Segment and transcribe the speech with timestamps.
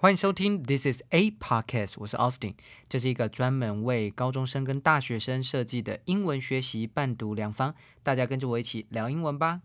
[0.00, 2.54] 欢迎收听 This is a podcast，我是 Austin，
[2.88, 9.60] 这是一个专门为高中生跟大学生设计的英文学习伴读良方，大家跟着我一起聊英文吧。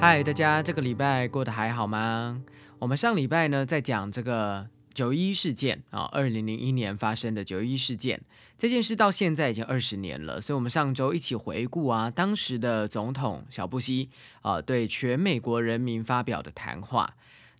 [0.00, 2.40] 嗨，大家这个礼拜过得还好吗？
[2.78, 4.66] 我们上礼拜呢在讲这个。
[4.94, 8.20] 九一事件啊，二零零一年发生的九一事件，
[8.56, 14.08] 这件事到现在已经二十年了，所以我们上周一起回顾啊，当时的总统小布希
[14.42, 17.16] 啊对全美国人民发表的谈话。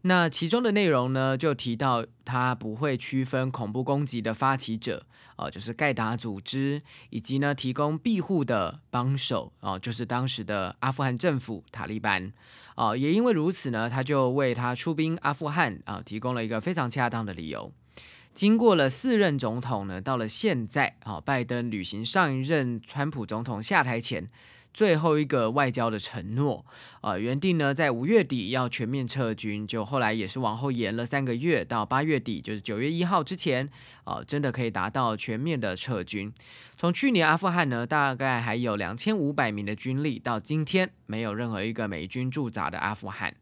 [0.07, 12.31] 那其中的内容呢，就提到他不会区分恐怖攻击的发起者，哦，就是盖达组织，以及呢提供庇护的帮手，哦，就是当时的阿富汗政府塔利班，
[12.77, 17.73] 哦，也因为如此呢，他就为他出兵阿富汗啊提供了一个非常恰当的理由。
[18.35, 24.29] 经过了四任总统呢，到了现在，啊，拜登履行上一任川普总统下台前。
[24.75, 26.67] 最后一个外交的承诺，
[27.01, 33.71] 呃，原定呢在五月底要全面撤军，就后来也是往后延了三个月，到八月底，就是九月一号之前，
[34.05, 36.33] 呃，真的可以达到全面的撤军。
[36.77, 43.33] 从去年阿富汗呢，大概还有两千五百名的军力，到今天没有任何一个美军驻扎的阿富汗。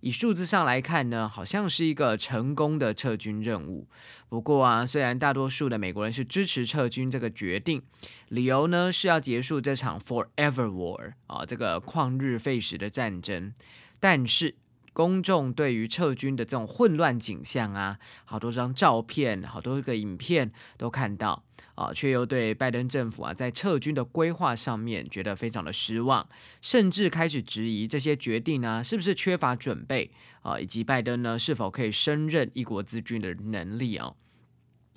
[0.00, 3.86] 以数字上来看呢，好像是一个成功的撤军任务。
[4.28, 7.82] 不过啊，虽然大多数的美国人是支持撤军这个决定，
[8.28, 13.52] 理由呢是要结束这场 Forever War 啊，这个旷日费时的战争，
[13.98, 14.54] 但是。
[14.98, 21.44] 公众对于撤军的这种混乱景象啊，好多张照片、好多个影片都看到
[21.76, 26.28] 啊，却又对拜登政府啊在撤军的规划上面觉得非常的失望，
[26.60, 30.10] 甚至开始质疑这些决定呢是不是缺乏准备
[30.42, 34.12] 啊，以及拜登呢是否可以升任一国之君的能力啊。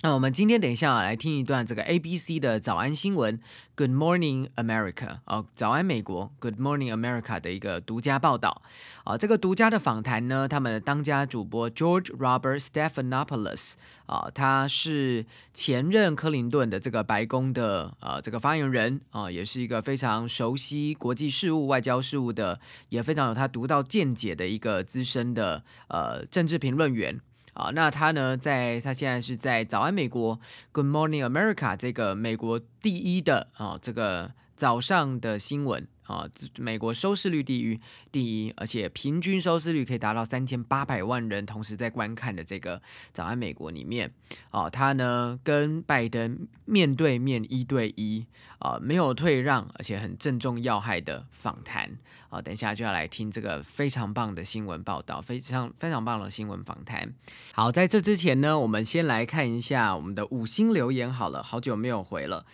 [0.04, 3.38] 那我们今天等一下来听一段这个 ABC 的早安新闻
[3.76, 8.62] ，Good Morning America 哦，早安美国，Good Morning America 的一个独家报道
[9.04, 9.16] 啊。
[9.16, 13.74] 这个独家的访谈呢，他们的当家主播 George Robert Stephanopoulos
[14.06, 27.20] 啊，他是前任克林顿的这个白宫的呃这个发言人啊，也是一个非常熟悉国际事务、外交事务的，也非常有他独到见解的一个资深的呃政治评论员。
[27.54, 30.40] 啊，那他呢，在他现在是在早安美国
[30.72, 35.86] Good Morning America 这个美国第一的啊这个早上的新闻。
[36.12, 36.28] 啊，
[36.58, 37.80] 美国收视率第一，
[38.12, 42.78] 第一，而且平均收视率可以达到三千八百万人同时在观看的这个
[43.14, 44.12] 《早安美国》里面，
[44.50, 48.26] 啊，他呢跟拜登面对面一对一，
[48.58, 51.90] 啊，没有退让，而且很正中要害的访谈，
[52.28, 57.10] 啊，等一下就要来听这个非常棒的新闻报道，非常非常棒的新闻访谈。
[57.54, 62.44] 好，在这之前呢，我们先来看一下我们的五星留言，好了，好久没有回了。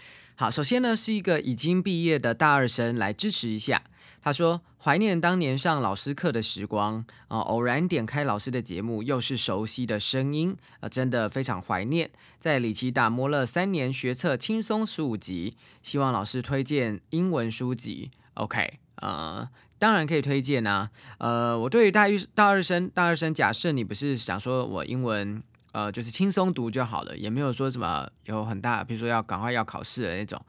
[0.40, 3.82] 好，首先呢是一个已经毕业的大二生来支持一下。
[4.22, 12.08] 他说：“怀念当年上老师课的时光啊，偶然点开老师的节目，又是熟悉的声音啊，真的非常怀念。
[12.38, 18.12] 在里奇打磨了三年学测轻松十五级，希望老师推荐英文书籍。
[18.34, 20.88] OK，呃，当然可以推荐啊。
[21.18, 25.42] 呃，我对于大一、大二生、大二生，假设你不是想说我英文。”
[25.78, 30.40] 呃，就是轻松读就好了，也没有说什么有很大，比如说要赶快要考试的那种，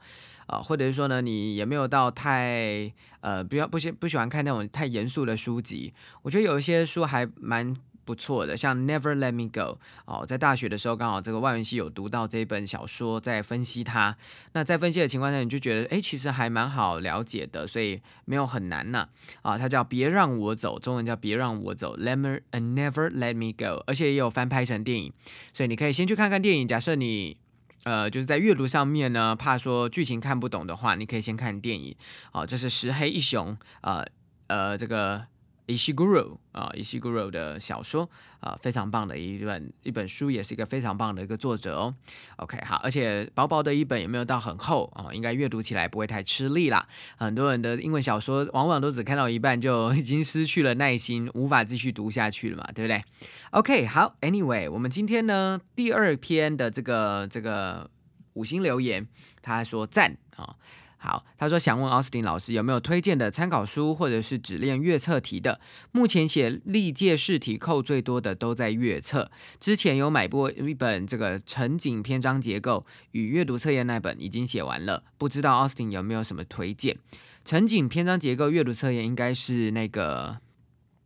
[0.46, 7.76] 啊，或者是说呢，你也没有到太呃，不要不喜不喜欢看那种太严肃的书籍，我觉得有一些书还蛮。
[8.10, 14.16] 不错的，像 Never Let Me Go 哦，在大学的时候刚好这个外文系有读到这本小说，在分析它。
[14.52, 19.06] 那在分析的情况下，你就觉得哎，其实还蛮好了解的，所以没有很难呐。
[19.42, 25.12] 啊，它叫别让我走，中文叫别让我走，Never and Never Let Me Go，而且也有翻拍成电影，
[25.52, 26.66] 所以你可以先去看看电影。
[26.66, 27.36] 假设你
[27.84, 31.94] 呃就是在阅读上面呢，怕说剧情看不懂的话，你可以先看电影。
[32.32, 34.04] 哦，这是石黑一雄，呃
[34.48, 35.26] 呃这个。
[35.70, 38.10] Ishiguro 啊，Ishiguro 的小说
[38.40, 41.94] 啊，非常棒的一本一本书，也是一个非常棒的一个作者哦。
[42.36, 46.88] OK，好，而且薄薄的一本，也没有到很厚啊，应该阅读起来不会太吃力啦。
[47.16, 53.02] 很多人的英文小说往往都只看到一半，就已经失去了耐心，无法继续读下去了嘛，对不对
[53.52, 57.88] ？OK，好，Anyway，我们今天呢第二篇的这个这个
[58.32, 59.06] 五星留言，
[59.40, 60.56] 他说赞啊。
[61.02, 65.58] 好，他说想问奥斯汀老师有没有推荐的参考书，或者是只练阅测题的？
[65.92, 69.30] 目前写历届试题扣最多的都在阅测。
[69.58, 76.98] 之前有买过一本这个沉景篇章结构与阅读测验那本，已经写完了，不知道奥斯汀有没有什么推荐？
[77.46, 80.36] 沉景篇章结构阅读测验应该是那个，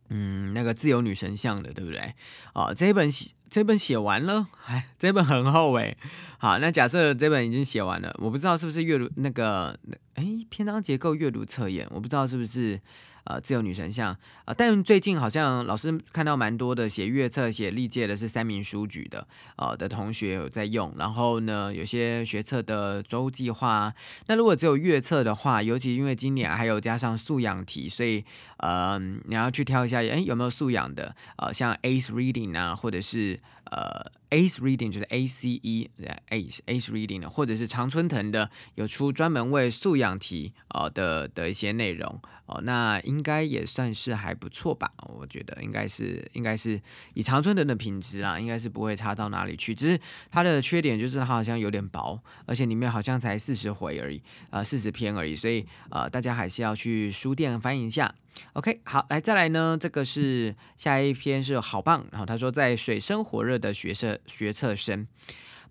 [0.09, 2.13] 嗯，那个自由女神像的，对不对？
[2.53, 3.09] 哦，这一本
[3.49, 5.95] 这本写完了， 哎，这本很厚哎。
[6.37, 9.77] 好，那假设这本已经写完了，我不知道是不是阅读那个，
[10.15, 12.79] 哎，篇章结构阅读测验，我不知道是不是。
[13.25, 23.93] 呃，自由女神像啊，但最近好像老师看到蛮多的写月测、写历届的是三明书局的呃的同学有在用，然后呢，有些学测的周计划。
[24.27, 28.23] 那如果只有月测的话，尤其因为今年还有加上素养题，所以
[28.57, 31.15] 呃，你要去挑一下，哎，有没有素养的？
[31.37, 33.39] 呃，像 Ace Reading 啊，或者是
[33.71, 34.11] 呃。
[34.31, 35.89] Ace Reading 就是 A C E
[36.29, 44.91] Ace Ace Reading，或者是常春藤的，有出专门为素养题呃的的一些内容哦，那应该也算是还不错吧？
[44.97, 46.81] 我觉得应该是应该是
[47.13, 49.73] 以常春藤的品质啦，应该是不会差到哪里去。
[49.73, 49.97] 只是
[50.29, 58.13] 它的缺点就是它好像有点薄，而且里面好像才四十回而已，呃，四十篇而已，所以呃，大家还是要去书店翻一下。
[58.53, 64.19] OK，好，来再来呢，这个是下一篇是好棒，然后他说在水深火热的学社。
[64.27, 65.07] 学测生，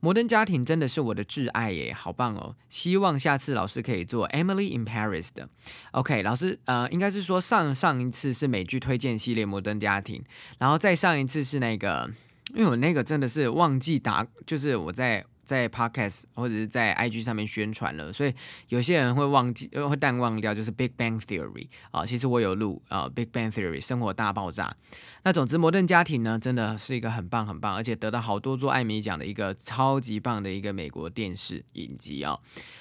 [0.01, 2.57] 摩登家庭真的是我的挚爱耶，好棒哦！
[2.69, 5.49] 希望下次老师可以做 Emily in Paris 的。
[5.93, 10.23] OK，老师，呃，应该是说上上一次是美剧推荐系列摩登家庭，
[10.59, 12.11] 然后再上一次是那个，
[12.55, 15.25] 因为我那个真的是忘记打，就是我在。
[15.45, 18.35] 在 Podcast 或者是在 IG 上面宣传了，所以
[18.69, 22.05] 有些人会忘记，会淡忘掉，就是 Big Bang Theory 啊。
[22.05, 24.75] 其实我有录啊，Big Bang Theory 生活大爆炸。
[25.23, 32.39] 那总之，摩登家庭呢，真的是一个很棒很棒，而且得到好多座艾米奖的一个超级棒的一个美国电视影集啊。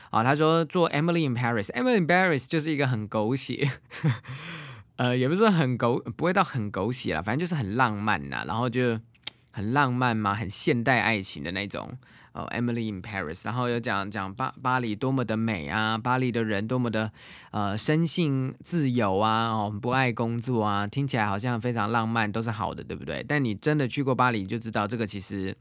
[0.09, 3.67] 啊，他说做 Emily in Paris，Emily in Paris 就是一个很狗血，
[4.97, 8.99] 呃，也不是很狗，不会到很狗血了，反正就是很浪漫呐，然后就
[9.53, 11.97] 很浪漫嘛，很现代爱情的那种。
[12.33, 17.11] 哦，Emily in Paris，然后又讲讲巴巴黎多么的美啊，巴黎的人多么的
[17.51, 23.23] 呃生性自由啊，哦不爱工作啊，听起来好像非常浪漫，都是好的，对不对？
[23.27, 25.55] 但你真的去过巴黎，就知道这个其实，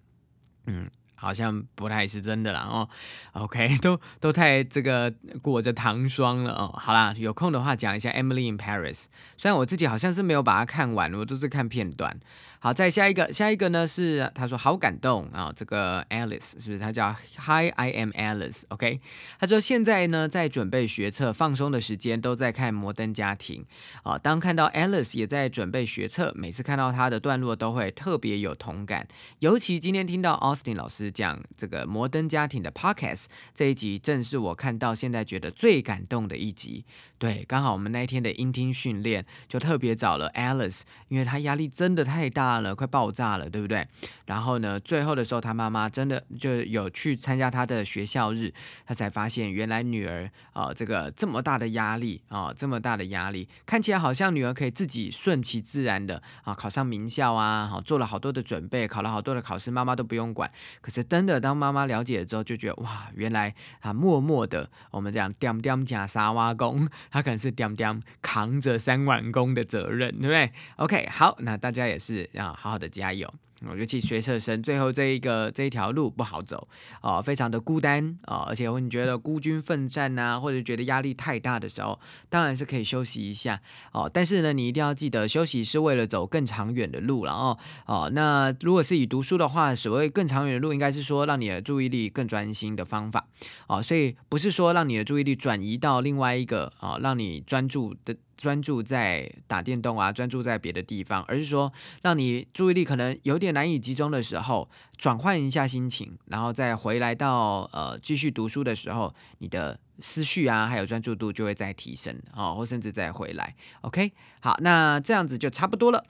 [0.67, 0.91] 嗯。
[1.23, 2.89] 好像不太是真的啦哦
[3.35, 5.09] ，OK， 都都太这个
[5.41, 6.75] 裹着糖霜了哦。
[6.77, 8.95] 好啦，有空的话讲一下《Emily in Paris》，
[9.39, 12.19] 虽然我自己好像是没有把它看完，我都是看片段。
[12.59, 16.79] 好，再下一个，下一个呢是他说好感动啊，这个 Alice 是不是？
[16.79, 19.01] 他叫 Hi，I am Alice，OK。
[19.41, 23.65] 他说现在呢在准备学测，放松的时间都在看《摩登家庭》
[24.09, 24.17] 啊。
[24.17, 29.09] 当看到 Alice 也在准备学测，每次看到他的段落都会特别有同感，
[29.41, 31.12] 尤其今天听到 Austin 老师。
[31.13, 36.85] 讲这个摩登家庭的 podcast 这一集，正是我看到现在觉得最感动的一集。
[37.19, 43.87] 对，刚好我们那一天的音听训练就特别找了 Alice，因为她压力真的太大了，快爆炸了，对不对？
[44.27, 48.53] 然后呢，最后的时候，她妈妈真的就有去参加她的学校日，
[48.85, 60.51] 她才发现原来女儿啊，这个这么大的压力啊，这么大的压力，看起来好像女儿可以自己顺其自然的啊，考上名校啊，好做了好多的准备，考了好多的考试，妈妈都不用管。
[60.81, 66.89] 可是真的，当妈妈了解了之后，就觉得哇，原来啊，默默的我们讲掂掂假沙挖工。
[67.11, 73.33] 他可能是掂掂扛着三碗工的责任，对不对？OK，好，那大家也是要好好的加油。
[73.79, 76.69] 尤其学车生最后这一个这一条路不好走
[77.01, 81.99] 哦，非常的孤单哦，而且你觉得孤军奋战呐，或者觉得压力太大的时候，
[82.29, 83.61] 当然是可以休息一下
[83.93, 84.11] 哦。
[84.13, 88.11] 但是呢，你一定要记得休息是为了走更长远的路了哦哦。
[88.13, 93.27] 那如果是以读书的话，所谓更长远的路，应该是说让你的注意力更专心的方法
[93.69, 93.83] 哦。
[93.83, 98.17] 所以不是说让你的注意力转移到另外一个啊，让你专注的。
[98.37, 101.73] 专注在打电动啊，专注在别的地方，而是说
[102.03, 113.55] 让你注意力可能有点难以集中的时候，转换一下心情，然后再回来到呃继续读书的时候，你的思绪啊，还有专注度就会再提升哦，或甚至再回来。
[113.83, 116.05] OK，好，那这样子就差不多了。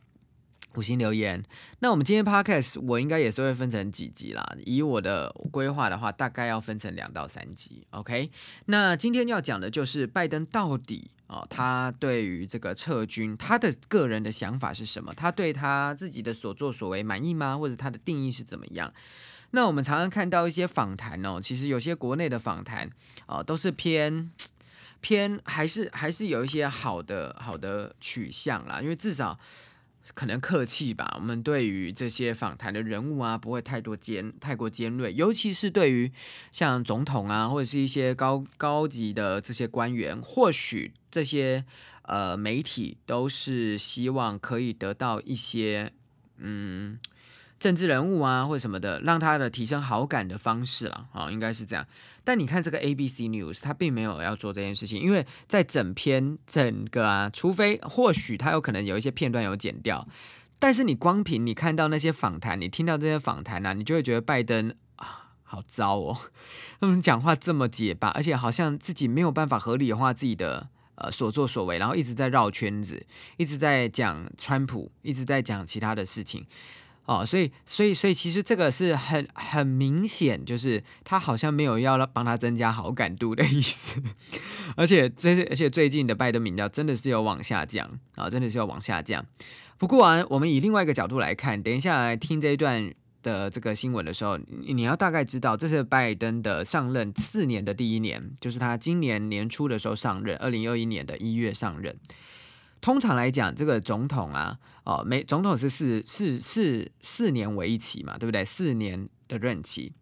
[0.75, 1.45] 五星留言。
[1.81, 4.57] 那我们今天 podcast 我应该也是会分成几集啦。
[4.65, 7.87] 以我的规划的话，大概要分成两到三集。
[7.91, 8.31] OK，
[8.65, 15.11] 那今天要讲的就是拜登到底啊，他对于这个撤军，他的个人的想法是什么？
[15.17, 17.57] 他对他自己的所作所为满意吗？
[17.57, 18.93] 或者他的定义是怎么样？
[19.53, 22.91] 那我们常常看到一些访谈哦，其实有些国内的访谈
[23.25, 24.31] 啊，都是偏
[25.01, 29.39] 偏还是还是有一些好的好的取向啦，因为至少。
[30.15, 36.13] 可能客气吧，我们对于这些访谈的人物啊，不会太多尖太过尖锐，尤其是对于
[36.51, 41.65] 像总统啊，或者是一些高高级的这些官员，或许这些
[42.03, 45.93] 呃媒体都是希望可以得到一些
[46.39, 46.99] 嗯。
[47.63, 51.87] 政治人物啊，或者什么的，让他的提升好感的方式了啊，应该是这样。
[52.25, 60.09] 但你看这个 ABC News，他并没有要做这件事情，因为在整篇整个啊，除非或许他有可能有一些片段有剪掉，
[60.59, 66.19] 但是你光凭你看到那些访谈，你听到这些访谈呢，你就会觉得拜登啊，好糟哦，
[66.81, 76.45] 他们讲话这么结巴，而且好像自己没有办法合理化自己的呃所作所为，然后一直在绕圈子，一直在讲川普，一直在讲其他的事情。
[77.05, 84.01] 哦，所以，所以，所以，其实这个是很很明显，就是他好像没有要帮他增加好感度的意思，
[84.77, 89.25] 而且，这而且最近的拜登民调真的是有往下降啊，真的是要往下降。
[89.79, 92.93] 不过啊，我们以另外一个角度来看，等一下来听这一段
[93.25, 101.97] 的这个新闻的时候，你要大概知道，这是拜登的上任四年的第一年，就是他今年年初的时候上任，二零二一年的一月上任。
[102.81, 108.45] 通常来讲，这个总统啊，哦，每总统是四四四四年为一期嘛，对不对？
[108.45, 109.93] 四年的任期，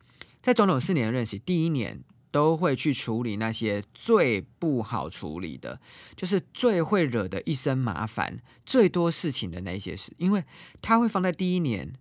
[0.40, 5.80] 在总统四年的任期第一年，都会去处理那些最不好处理的，
[6.16, 10.44] 就是最会惹的一身麻烦、最多事情的那些事，因为
[10.80, 11.92] 他会放在第一年。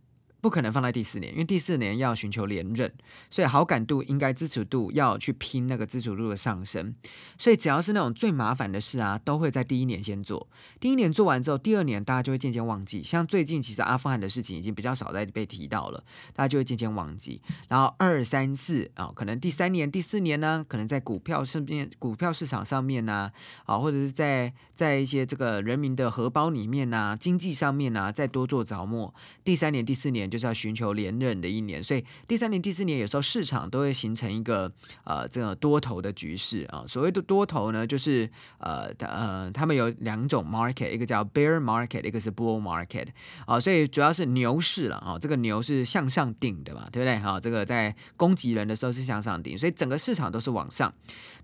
[0.41, 2.91] 不可能放在第四年，因为第四年要寻求连任，
[3.29, 6.95] 所以好感度应该支持度要去拼那个支持度的上升。
[7.37, 10.47] 所以只要是那种最麻烦的事啊，都会在第一年先做。
[10.79, 13.03] 第一年做完之后，第二年大家就会渐渐忘记。
[13.03, 16.01] 像最近其实阿富汗的事情已经比较少再被提到了，
[16.33, 17.41] 大家就会渐渐忘记。
[17.67, 23.29] 然后二三四啊，可能第三年、第四年呢，可能在股票上面、股票市场上面呢，
[23.65, 29.13] 啊，或者是在在一些这个人民的荷包里面呢，经济上面呢，再多做着墨。
[29.43, 30.28] 第三年、第四年。
[30.29, 34.71] 就是要寻求连任的一年，所以第三年、第四年有时候市场都会形成一个
[35.03, 36.83] 呃这个多头的局势啊。
[36.87, 43.07] 所谓的多头呢，就是呃呃，他们有两种 market，一个叫 bear market，一个是 bull market
[43.45, 43.59] 啊。
[43.59, 47.17] 所以主要是牛市了啊，这个牛是向上顶的嘛，对不对？
[47.19, 50.93] 哈，这个在攻击人的时候是向上顶，所以整个市场都是往上。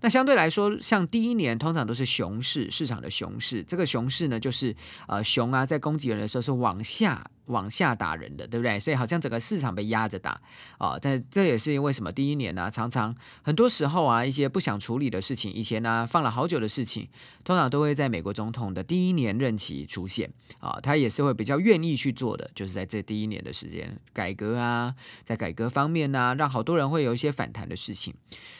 [0.00, 3.62] 那相对来说，像第一年通常都是熊市，市场的熊市。
[3.62, 4.74] 这个熊市呢，就是
[5.08, 7.24] 呃熊啊，在攻击人的时候是往下。
[7.46, 8.78] 往下打人的，对不对？
[8.78, 10.40] 所以好像整个市场被压着打
[10.78, 10.98] 啊。
[11.00, 17.08] 但这也是因为什么第一年呢，常常很多时候啊，一些不想处理的事情，以前呢放了好久的事情，
[17.44, 20.78] 通常都会在美国总统的第一年任期出现啊。
[20.82, 28.14] 他也是会比较愿意去做的，就是在这第一年的时间改革啊，在改革方面呢，让好多人会有一些反弹的事情。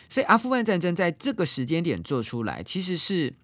[0.09, 3.35] 所以阿富汗战争在这个时间点做出来，其实是。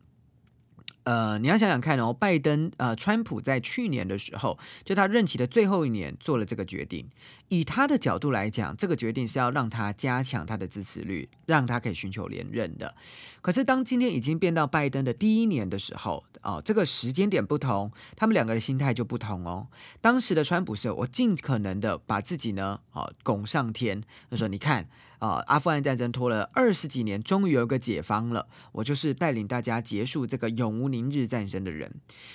[1.04, 7.08] 呃，你要想想看哦，拜登呃，川普在去年的时候，就他任期的最后一年做了这个决定。
[7.48, 12.94] 以他的角度来讲，这个决定是要让他加强他的支持率，让他可以寻求连任的。
[13.40, 19.66] 可是当今天已经变到拜登的第一年的时候，哦，这个时间点不同，他们两个的心态就不同哦。
[20.00, 24.88] 当时的川普是我尽可能的把自己呢，哦，拱上天，他说：“你看。”
[25.22, 28.44] 啊，阿富汗战争拖了二十几年，终于有个解方了。
[28.72, 31.88] 我就是带领大家结束这个永无宁日战争的人。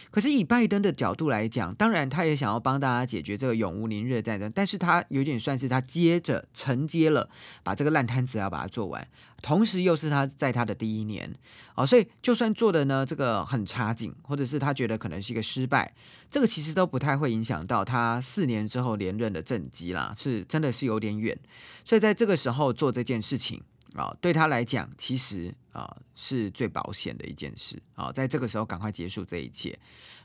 [0.10, 7.30] 可是以拜登的角度来讲，当然他也想要帮大家解决这个永无宁日的战争，但是他有点算是他接着承接了，
[7.62, 9.06] 把这个烂摊子要把它做完。
[9.42, 11.32] 同时又是他在他的第一年，
[11.76, 15.94] 哦，所以就算做的呢这个很差劲，或者是他觉得可能是一个失败，
[16.30, 21.38] 这个其实都不太会影响到他四年之后连任的政绩啦，是真的是有点远。
[21.86, 23.62] 所以在这个时候做这件事情
[23.94, 29.78] 啊，对他来讲其实啊是最保险的一件事啊，在这个时候赶快结束这一切。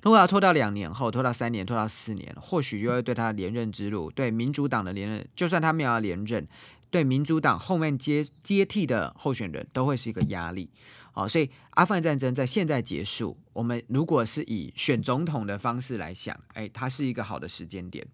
[0.02, 6.48] 如果要拖到两年后，拖到三年，拖到四年，或许就会对他连任之路，对民主党的连任，就算他没有要连任。
[6.92, 10.68] 对民主党后面接接替的候选人都会是一个压力，
[11.10, 18.06] 好，所以阿富汗战争在现在结束，我们如果是以选总统的方式来想，哎，它是一个好的时间点。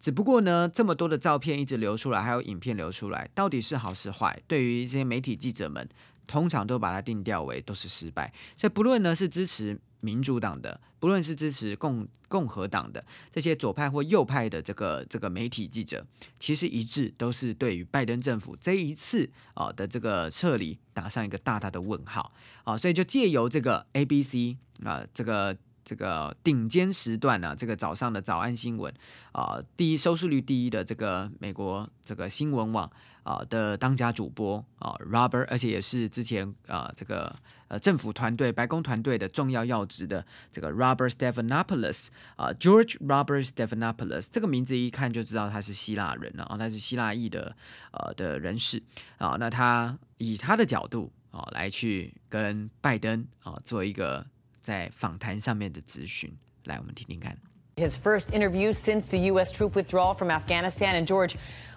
[0.00, 4.42] 只不过呢，这么多的照片一直流出来，还有影片流出来，到底是好是坏？
[4.48, 5.88] 对于一些媒体记者们，
[6.26, 8.32] 通常都把它定调为都是失败。
[8.56, 9.78] 所以不论呢是支持。
[10.00, 16.04] 民主党的，不论是支持共共和党的这些左派或右派的这个这个媒体记者，
[16.38, 22.32] 其实一致都是对于拜登政府这一次啊的这个撤离打上一个大大的问号
[22.64, 28.92] 啊，所以就借由这个 ABC 啊这个这个顶尖时段呢，这个早上的早安新闻
[29.32, 32.90] 啊，第一收视率第一的这个美国这个新闻网。
[33.26, 37.34] 啊的当家主播啊，Robert，而且也是之前啊这个
[37.66, 42.06] 呃政府团队、白宫团队的重要要职的这个 Robert Stephanopoulos
[42.36, 47.56] 啊，George Robert Stephanopoulos，这个名字一看就知道他是希腊人啊，他是希腊裔的
[47.90, 48.80] 呃的人士
[49.18, 54.24] 啊，那他以他的角度啊来去跟拜登啊做一个
[54.60, 56.32] 在访谈上面的咨询，
[56.66, 57.36] 来我们听听看。
[57.78, 59.52] His first interview since the U.S.
[59.52, 61.36] troop withdrawal from Afghanistan and George.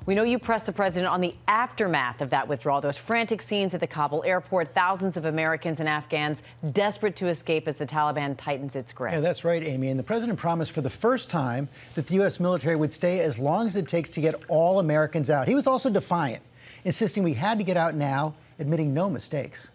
[0.09, 3.75] We know you pressed the president on the aftermath of that withdrawal, those frantic scenes
[3.75, 8.35] at the Kabul airport, thousands of Americans and Afghans desperate to escape as the Taliban
[8.35, 9.13] tightens its grip.
[9.13, 9.89] Yeah, that's right, Amy.
[9.89, 12.39] And the president promised for the first time that the U.S.
[12.39, 15.47] military would stay as long as it takes to get all Americans out.
[15.47, 16.41] He was also defiant,
[16.85, 19.69] insisting we had to get out now, admitting no mistakes.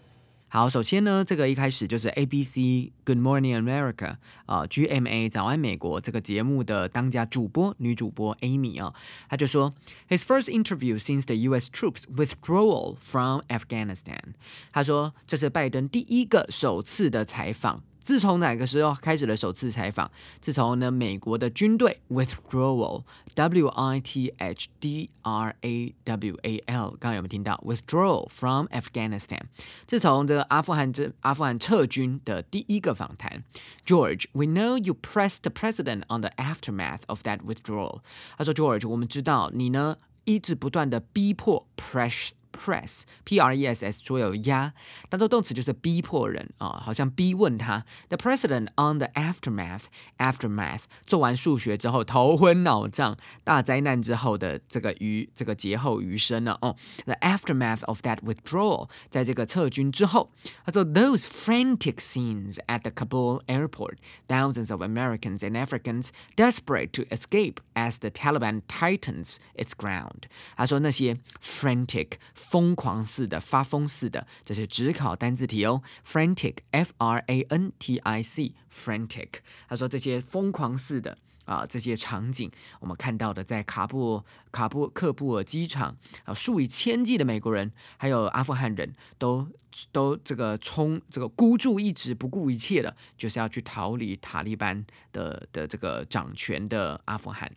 [0.54, 8.94] 好，首先呢，这个一开始就是 ABC Good Morning America 啊，GMA 早安美国这个节目的当家主播女主播 Amy 啊，
[9.28, 9.75] 她就说
[10.08, 11.68] ，His first interview since the U.S.
[11.68, 14.34] troops withdrawal from Afghanistan。
[14.70, 17.82] 她说这是拜登第一个首次的采访。
[18.03, 20.10] 自从哪个时候开始的首次采访？
[20.41, 29.41] 自从呢美国的军队 withdrawal，W I T H D R A W A L，刚刚有没有听到 withdrawal from Afghanistan？
[29.86, 33.44] 自从这个阿富汗这阿富汗撤军的第一个访谈，
[33.86, 38.00] George，we know you pressed the president on the aftermath of that withdrawal。
[38.38, 42.32] 他说，George，我们知道你呢一直不断的逼迫 press。
[42.53, 44.74] press p r e s s 说有压，
[45.08, 47.86] 当做动词就是逼迫人啊，好像逼问他。
[48.10, 49.84] The president on the aftermath
[50.18, 56.58] aftermath 做完数学之后头昏脑胀，大灾难之后的这个余这个劫后余生呢？
[56.62, 56.75] 哦，
[57.06, 60.32] the aftermath of that withdrawal 在这个撤军之后，
[60.65, 67.58] 他说 those frantic scenes at the Kabul airport, thousands of Americans and Africans desperate to escape
[67.75, 70.24] as the Taliban tightens its ground。
[70.58, 72.13] 他说那些 frantic
[72.49, 75.83] 疯狂似的、发疯似的，这是只考单字题哦。
[76.07, 79.29] frantic，f r a n t i c，frantic。
[79.69, 84.23] 他说这些疯狂似的啊，这些场景，我们看到的在卡布
[84.53, 89.49] 卡布克布尔机场啊，数以千计的美国人还有阿富汗人都
[89.91, 97.51] 都这个冲这个孤注一掷、不顾一切的，就是要去逃离塔利班的的这个掌权的阿富汗。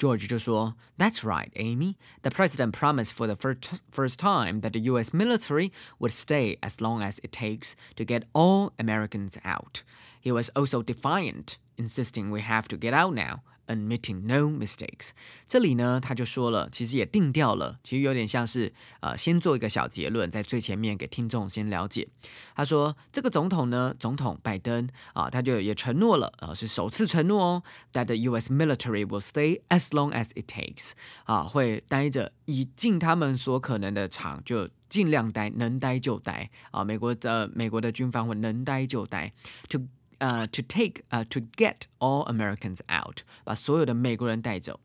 [0.00, 1.98] George 就说：“That's right, Amy.
[2.22, 5.12] The president promised for the first first time that the U.S.
[5.12, 9.82] military would stay as long as it takes to get all Americans out.
[10.18, 13.42] He was also defiant, insisting we have to get out now.
[13.70, 15.10] Admitting no mistakes。
[15.46, 22.08] 这里呢，他就说了，其实也定调了，其实有点像是呃，先做一个小结论，在最前面给听众先了解。
[22.54, 28.52] 他说，这个总统呢，总统拜登啊，他就也承诺了，呃，是首次承诺哦，that the U.S.
[28.52, 30.90] military will stay as long as it takes，
[31.24, 36.84] 啊，会待着，以尽他们所可能的长，就尽量待，能待就待啊。
[36.84, 39.32] 美国的美国的军方会能待就待
[39.68, 39.80] ，to。
[40.20, 44.78] 呃，to take 呃，to get all Americans out，把所有的美国人带走。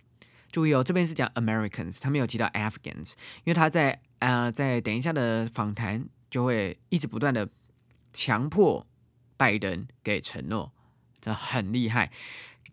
[0.51, 7.49] 注意哦，这边是讲 Americans，他没有提到 Afghans，因为他在呃，在等一下的访谈就会一直不断的
[8.13, 8.87] 强迫
[9.35, 10.71] 拜登给承诺，
[11.19, 12.11] 这很厉害。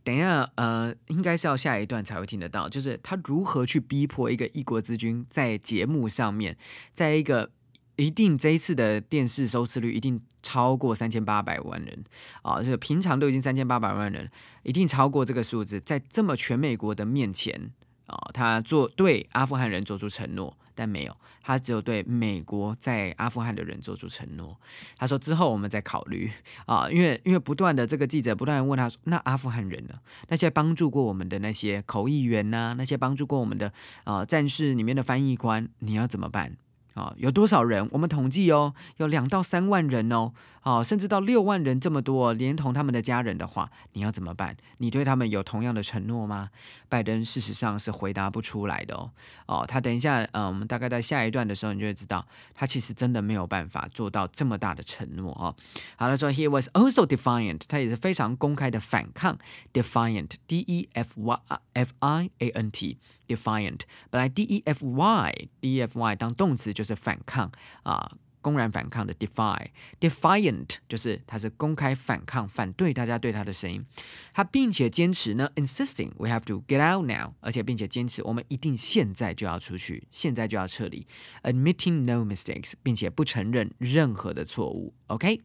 [0.04, 6.56] 等一下，呃，应该是要下一段才会听得到，就是他如何去逼迫一个一国之君在节目上面，
[6.94, 7.50] 在一个。
[7.96, 12.04] 一定这一次的电视收视率一定超过三千八百万人
[12.42, 12.62] 啊！
[12.62, 14.30] 这个平常都已经三千八百万人，
[14.62, 15.78] 一定超过这个数字。
[15.80, 17.70] 在这么全美国的面前
[18.06, 24.58] 啊，他做对阿富汗人做出承诺，但没有，他只有对美国在阿富汗的人做出承诺。
[24.96, 26.30] 他说之后我们再考虑
[26.66, 29.94] 啊，因为因为不断的这个记者不断问他说，那阿富汗人呢？
[30.28, 33.72] 那些帮助过我们的那些口译员呐，那些帮助过我们的
[34.04, 36.56] 啊战士里面的翻译官，你要怎么办？
[36.94, 37.88] 啊，有多少人？
[37.92, 40.32] 我们统计哦，有两到三万人哦。
[40.62, 44.56] 哦，甚至到六万人这么多，连同他们的家人的话，你要怎么办？
[44.78, 46.50] 你对他们有同样的承诺吗？
[46.88, 49.10] 拜登事实上是回答不出来的哦。
[49.46, 55.54] 哦，他等一下，嗯，我们大概在下一段的时候，你就会知道，他其实真的没有办法做到这么大的承诺哦。
[55.96, 59.36] 好了，说 he was also defiant，他也是非常公开的反抗
[59.72, 61.40] ，defiant，d e f y
[61.72, 67.50] f i a n t，defiant，本来 d e f y，d e f y 当动词就是反抗
[67.82, 68.12] 啊。
[68.41, 73.85] 公然反抗的 defy，defiant 就是他是公开反抗，反对大家对他的声音。
[74.33, 81.05] 他并且坚持呢，insisting we have to get out now，而且并且坚持我们一定现在就要出去，现在就要撤离。
[81.43, 84.93] admitting no mistakes，并且不承认任何的错误。
[85.07, 85.41] OK，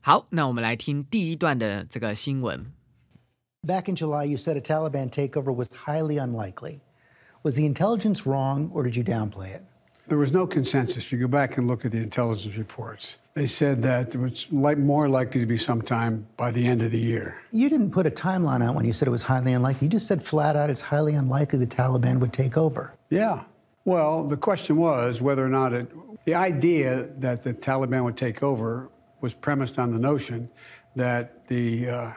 [0.00, 2.72] 好，那我们来听第一段的这个新闻。
[3.64, 6.80] Back in July, you said a Taliban takeover was highly unlikely.
[7.44, 9.62] Was the intelligence wrong, or did you downplay it?
[10.09, 11.05] There was no consensus.
[11.05, 13.19] If You go back and look at the intelligence reports.
[13.35, 16.91] They said that it was like more likely to be sometime by the end of
[16.91, 17.37] the year.
[17.51, 19.85] You didn't put a timeline out when you said it was highly unlikely.
[19.85, 22.91] You just said flat out it's highly unlikely the Taliban would take over.
[23.11, 23.43] Yeah.
[23.85, 25.91] Well, the question was whether or not it,
[26.25, 28.89] the idea that the Taliban would take over
[29.21, 30.49] was premised on the notion
[30.95, 32.11] that the uh,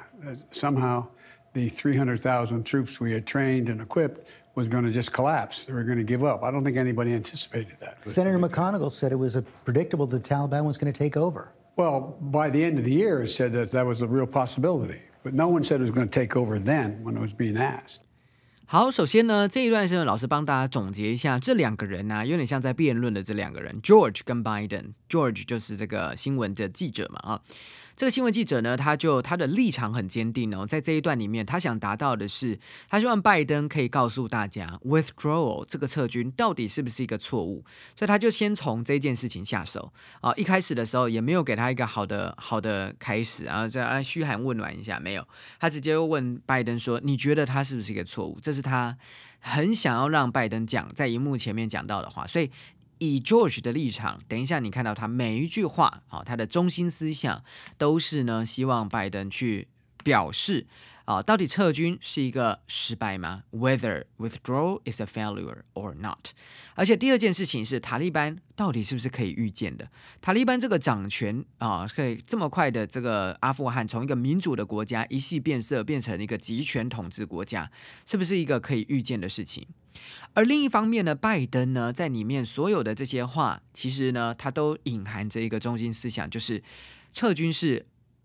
[0.50, 1.06] somehow
[1.52, 5.65] the 300,000 troops we had trained and equipped was going to just collapse.
[5.65, 6.43] They were going to give up.
[6.43, 7.97] I don't think anybody anticipated that.
[8.09, 11.49] Senator McConnell said it was predictable the Taliban was going to take over.
[11.75, 15.01] Well, by the end of the year, it said that that was a real possibility.
[15.23, 17.57] But no one said it was going to take over then when it was being
[17.57, 18.01] asked.
[18.69, 27.41] 好，首先呢，这一段是老师帮大家总结一下，这两个人呢、有点像在辩论的这两个人，George 跟 Biden。George 就是这个新闻的记者嘛，啊，
[27.94, 37.64] 这个新闻记者呢，他就他的立场很坚定哦，在这一段里面，他想达到的是，他希望拜登可以告诉大家，withdrawal 这个撤军到底是不是一个错误，
[37.96, 40.32] 所以他就先从这件事情下手啊。
[40.36, 45.28] 一开始的时候也没有给他一个好的好的开始啊，这啊嘘寒问暖一下没有，
[45.60, 48.38] 他直接问拜登说，你觉得他是不是一个错误？
[48.40, 48.96] 这是他
[49.38, 52.50] 很想要让拜登讲在荧幕前面讲到的话，所以。
[53.02, 57.42] 以 George 的立场，等一下你看到他每一句话啊，他的中心思想
[57.76, 59.66] 都是呢，希望拜登去
[60.04, 60.66] 表示
[61.04, 66.28] 啊，到底撤军是一个失败吗？Whether withdrawal is a failure or not。
[66.74, 69.90] 而且第二件事情是，塔利班到底是不是可以预见的？
[70.20, 77.70] 塔利班这个掌权啊，可以这么快的这个阿富汗从一个民主的国家一系变色变成一个集权统治国家，
[78.06, 79.66] 是不是一个可以预见的事情？
[80.34, 86.62] 而另一方面呢，拜登呢，在里面所有的这些话，其实呢，他都隐含着一个中心思想，就是
[87.12, 87.84] 撤军是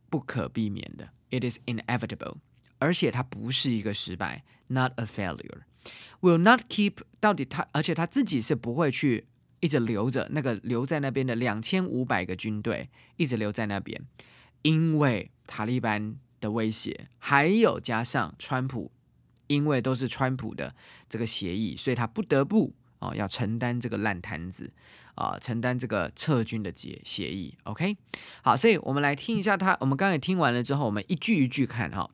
[0.09, 2.35] 不可避免的，it is inevitable，
[2.79, 6.97] 而且它不是一个失败，not a failure，will not keep。
[7.19, 9.25] 到底他，而且他自己是不会去
[9.59, 14.01] 一直留着那个留在那边的两千五百个军队，一直留在那边，
[14.61, 18.91] 因为塔利班的威胁，还有加上川普。
[19.47, 20.75] 因为都是川普的
[21.07, 24.69] 这个协议，所以他不得不哦要承担这个烂摊子
[25.15, 27.57] 啊，承担这个撤军的协协议。
[27.63, 27.95] OK，
[28.41, 29.77] 好，所以我们来听一下他。
[29.79, 32.09] 我们刚才听完了之后，我们一句一句看哈。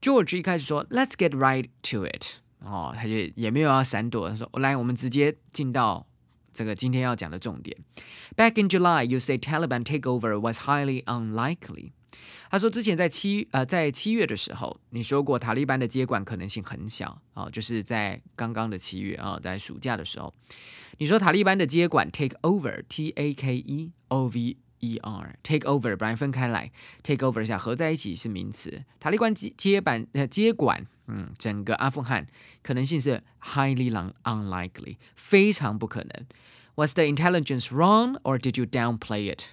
[0.00, 6.06] George 一开始说 "Let's get right to it"，哦，他就也没有要闪躲，他说来，我们直接进到
[6.52, 7.76] 这个今天要讲的重点。
[8.36, 11.92] Back in July, you say Taliban takeover was highly unlikely.
[12.50, 20.34] 他说，之前在七呃在七月的时候，你说过塔利班的接管可能性很小啊，就是在刚刚的七月啊，在暑假的时候，
[20.98, 26.70] 你说塔利班的接管 take over T A K E O V E R take over 本来分开来
[27.02, 32.26] take over 一下合在一起是名词，塔利班接接板呃接管嗯整个阿富汗
[32.62, 33.90] 可能性是 highly
[34.24, 36.26] unlikely 非常不可能。
[36.76, 39.44] Was the intelligence wrong or did you downplay it？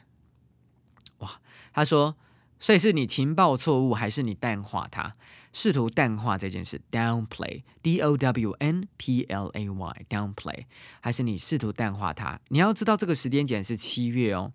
[1.20, 1.40] 哇，
[1.74, 2.16] 他说。
[2.60, 5.14] 所以是你情报错误，还是你淡化它，
[5.54, 6.82] 试图淡化这件事？
[6.90, 10.66] Downplay，D O W N P L A Y，downplay，
[11.00, 12.40] 还是你试图淡化它？
[12.48, 14.52] 你要知道这个时间点是七月哦，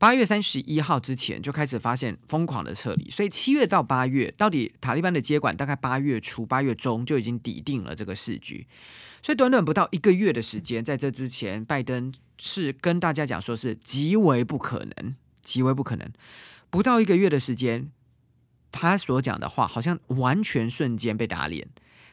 [0.00, 8.66] 八月三十一号之前就开始发现疯狂的撤离，所以七月到八月，到底塔利班的接管大概八月初、八月中就已经抵定了这个市局，
[9.22, 16.10] 所以短短不到一个月的时间，在这之前，拜登是跟大家讲说是极为不可能，极为不可能。
[16.70, 17.90] 不到一个月的时间，
[18.72, 21.68] 他所讲的话好像完全瞬间被打脸。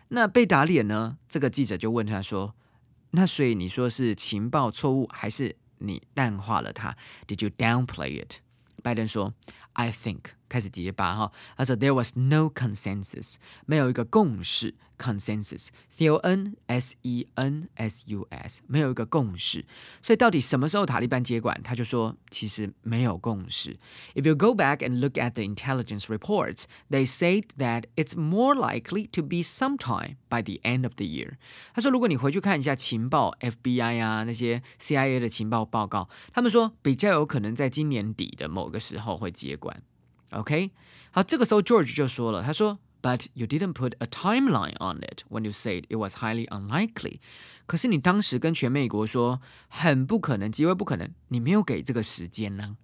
[0.10, 1.18] 那被打脸呢？
[1.30, 2.54] 这个记者就问他说
[3.12, 6.96] ：“那所以你说是情报错误，还是你淡化了它
[7.28, 8.38] ？Did you downplay it？”
[8.84, 9.34] 拜登说
[9.74, 13.37] ：“I think。”开始结巴哈，他说 There was no consensus，
[13.67, 14.75] 没有一个共识。
[14.99, 19.65] consensus，c o n s e n s u s，没有一个共识。
[20.01, 21.61] 所以到底什么时候塔利班接管？
[21.65, 23.77] 他就说其实没有共识。
[24.15, 29.09] If you go back and look at the intelligence reports, they say that it's more likely
[29.11, 31.33] to be sometime by the end of the year。
[31.75, 39.83] 他说，如果你回去看一下情报，FBI 啊那些 CIA 的情报报告，他们说比较有可能在今年底的某个时候会接管。
[40.31, 40.71] OK，
[41.11, 46.47] 好，这个时候 George 就说了，他说，But you didn't put a timeline on it when you said it was highly
[46.49, 47.19] unlikely。
[47.67, 52.77] 可是你当时跟全美国说很不可能，极为不可能，你没有给这个时间呢。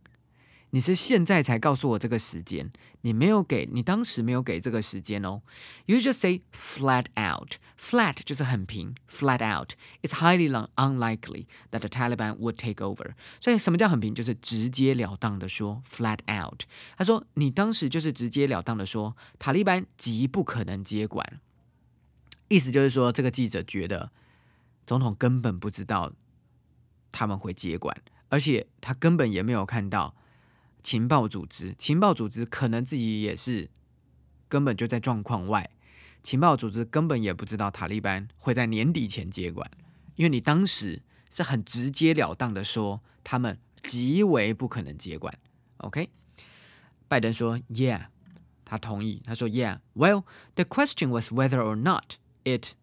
[0.73, 5.43] 你是现在才告诉我这个时间，你没有给你当时没有给这个时间哦。
[5.85, 7.57] You just say flat out.
[7.79, 9.73] Flat 就是很平，flat out.
[10.01, 13.11] It's highly unlikely that the Taliban would take over.
[13.39, 14.15] 所以什么叫很平？
[14.15, 16.63] 就是直截了当的说，flat out。
[16.97, 21.39] 他说你当时就是直截了当的说，塔利班极不可能接管。
[22.47, 24.11] 意思就是说，这个记者觉得
[24.87, 26.11] 总统根本不知道
[27.11, 27.95] 他们会接管，
[28.29, 30.15] 而且他根本也没有看到。
[30.83, 33.69] 情报组织，情报组织可能自己也是
[34.49, 35.69] 根本就在状况外。
[36.21, 39.69] 情报组织根本也不知道塔利班会在年底前接管，
[40.15, 45.37] 因为你当时是很直截了当的说他们极为不可能接管。
[45.77, 46.09] OK，
[47.07, 48.05] 拜登说：“Yeah，
[48.63, 50.23] 他同意，他说，Yeah, well,
[50.55, 52.13] the question was whether or not
[52.45, 52.75] it，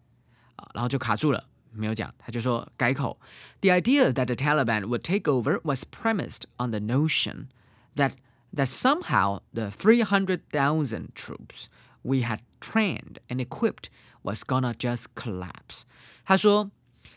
[0.73, 3.19] 然后就卡住了，没有讲，他就说改口。
[3.61, 7.47] The idea that the Taliban would take over was premised on the notion
[7.96, 8.12] that
[8.54, 11.68] that somehow the 300,000 troops
[12.02, 13.88] we had trained and equipped
[14.22, 15.82] was gonna just collapse。
[16.24, 16.70] 他说。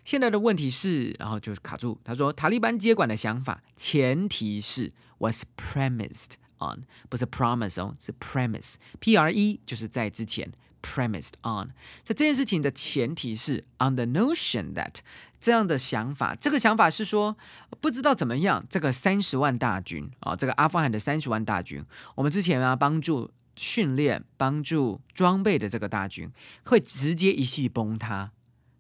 [0.06, 2.00] 现在的问题是，然后就卡住。
[2.04, 10.52] 他说，塔利班接管的想法，前提是 was premised on，不是 promise 哦，是 premise，P R E 就是在之前
[10.82, 11.76] premised on。
[12.04, 14.96] 所以这件事情的前提是 on the notion that
[15.45, 17.37] 这样的想法，这个想法是说，
[17.79, 26.31] 不知道怎么样，这个三十万大军啊，这个阿富汗的三十万大军，我们之前啊帮助训练、帮助装备的这个大军，
[26.65, 28.31] 会直接一系崩塌。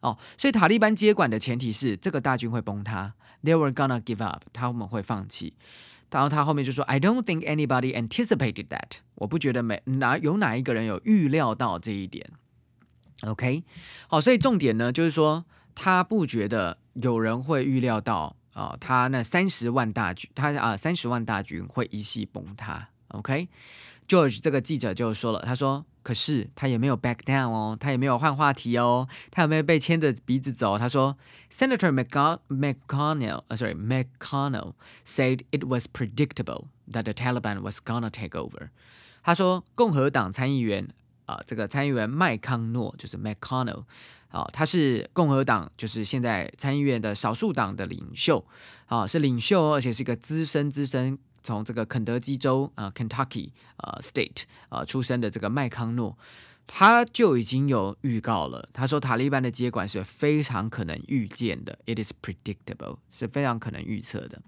[0.00, 5.52] 哦，所以塔利班接管的前提是这个大军会崩塌，they were gonna give up，他们会放弃。
[6.10, 12.30] 然后他后面就说，I don't think anybody anticipated that，我不觉得每哪有哪一个人有预料到这一点。
[13.20, 13.64] OK，
[14.08, 22.88] 好，所以重点呢就是说，他不觉得有人会预料到啊，他那三十万大军，他啊三十万大军会一系崩塌。
[23.08, 25.84] OK，George 这个记者就说了，他说。
[26.04, 30.78] 可是他也没有 back down 哦，他也没有换话题哦，他有没有被牵着鼻子走？
[30.78, 31.16] 他说
[31.50, 34.74] ，Senator McConnell，呃，sorry McConnell
[35.06, 38.68] said it was predictable that the Taliban was gonna take over。
[39.22, 40.86] 他说，共和党参议员
[41.24, 43.84] 啊，这个参议员麦康诺就是 McConnell
[44.34, 48.44] 啊，他是共和党，就是现在参议院的少数党的领袖
[48.86, 51.16] 啊，是领袖，而且是一个资深资深。
[51.46, 56.16] 从这个肯德基州啊，Kentucky 啊 State 啊出生的这个麦康诺，
[56.66, 58.66] 他就已经有预告了。
[58.72, 64.40] 他说，塔利班的接管是非常可能预见的，it is predictable，是非常可能预测的。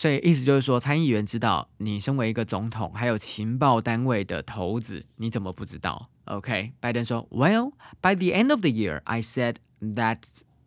[0.00, 10.22] 所以意思就是说，参议员知道你身为一个总统，还有情报单位的头子，你怎么不知道？OK，拜登说，Well, by the end of the year, I said that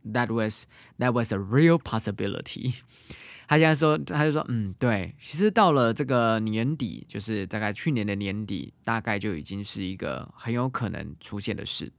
[0.06, 0.68] that was
[1.00, 2.76] that was a real possibility。
[3.50, 11.92] 他现在说，他就说，嗯，对，其实到了这个年底，就是大概去年的年底，大概就已经是一个很有可能出现的事。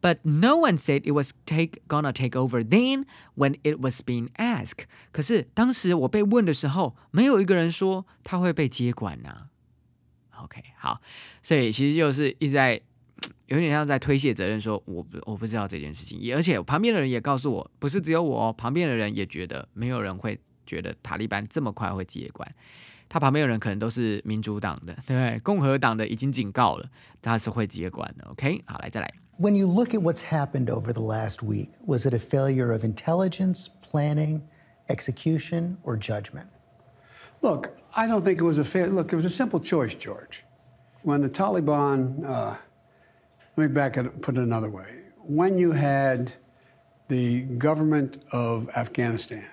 [0.00, 4.28] But no one said it was take gonna take over then when it was being
[4.36, 4.84] asked。
[5.12, 9.48] 可是当时我被问的时候，没有一个人说他会被接管呐。
[10.42, 11.00] OK，好，
[11.42, 12.80] 所以其实就是一直在
[13.46, 20.38] 有点像在推卸责任，说我不我不知道这件事情，而且旁边的人也告诉我，不是只有我哦，旁边的人也觉得没有人会。
[20.68, 22.54] 觉得塔利班这么快会接管，
[23.08, 25.38] 他旁边的人可能都是民主党的，对？
[25.38, 26.90] 共和党的已经警告了，
[27.22, 28.26] 他是会接管的。
[28.30, 29.08] OK，好，来再来。
[29.38, 33.68] When you look at what's happened over the last week, was it a failure of intelligence,
[33.68, 34.48] planning,
[34.88, 36.48] execution, or judgment?
[37.42, 38.90] Look, I don't think it was a failure.
[38.92, 40.42] Look, it was a simple choice, George.
[41.02, 42.56] When the Taliban, uh,
[43.56, 45.02] let me back it, put it another way.
[45.18, 46.32] When you had
[47.08, 49.48] the government of Afghanistan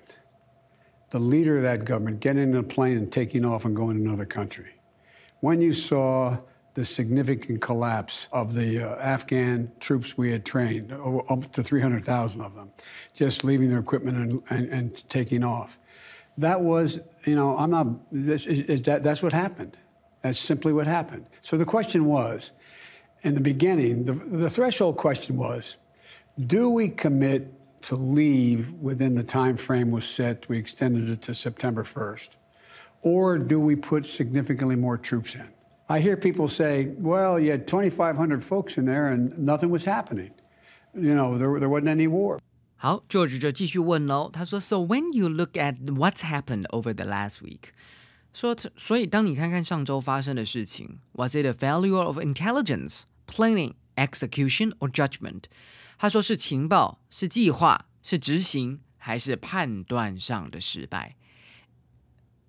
[1.14, 4.04] the leader of that government getting in a plane and taking off and going to
[4.04, 4.72] another country.
[5.42, 6.40] When you saw
[6.74, 12.56] the significant collapse of the uh, Afghan troops we had trained, up to 300,000 of
[12.56, 12.72] them,
[13.14, 15.78] just leaving their equipment and, and, and, taking off.
[16.38, 19.78] That was, you know, I'm not, this, that, that's what happened.
[20.22, 21.28] That's simply what happened.
[21.42, 22.52] So the question was,
[23.22, 25.78] in the beginning, the, the threshold question was,
[26.48, 30.48] do we commit to leave within the time frame was set.
[30.50, 32.30] We extended it to September 1st.
[33.02, 35.50] Or do we put significantly more troops in?
[35.87, 40.33] I hear people say, well, you had 2,500 folks in there and nothing was happening.
[40.95, 42.39] You know, there, there wasn't any war.
[42.77, 44.31] 好，George 就继续问喽。
[44.33, 47.71] 他说：“So when you look at what's happened over the last week，
[48.33, 55.45] 说，所以当你看看上周发生的事情，was it a failure of intelligence, planning, execution, or judgment？
[55.99, 61.17] 他说是情报、是计划、是执行，还是判断上的失败？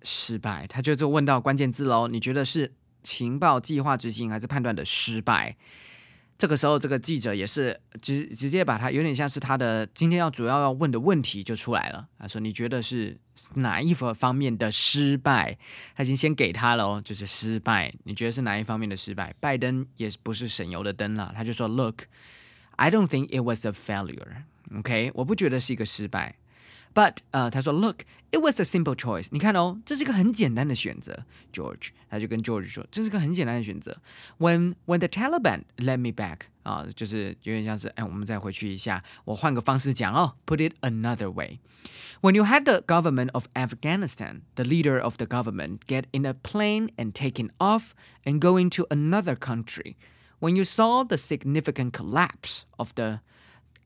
[0.02, 2.06] 失败，他就就问到关键字喽。
[2.06, 2.72] 你觉得是
[3.05, 5.55] 情报、计划、执行，还是判断的失败？
[6.37, 12.05] 这个时候，这个记者也是直直接把他有点像是他的今天要主要要问的问题就出来了。
[12.19, 13.17] 他说：“你觉得是
[13.53, 15.57] 哪一方面的失败？”
[15.95, 17.93] 他已经先给他了哦，就是失败。
[18.03, 19.33] 你觉得是哪一方面的失败？
[19.39, 22.03] 拜登也不是省油的灯了，他就说：“Look。”
[22.77, 24.43] I don't think it was a failure.
[24.77, 26.35] OK，我不觉得是一个失败。
[26.94, 28.00] But 呃，他说，Look,
[28.32, 29.28] it was a simple choice。
[29.30, 31.24] 你看哦，这是一个很简单的选择。
[31.52, 34.00] George，他就跟 George 说，这是个很简单的选择。
[34.38, 40.34] When when the Taliban let me back，啊，就是有点像是，哎，我们再回去一下，我换个方式讲哦。
[40.46, 41.60] Put it another way.
[42.20, 46.34] When you had the government of Afghanistan, the leader of the government get in a
[46.34, 47.92] plane and taking off
[48.24, 49.96] and going to another country.
[50.40, 53.20] When you saw the significant collapse of the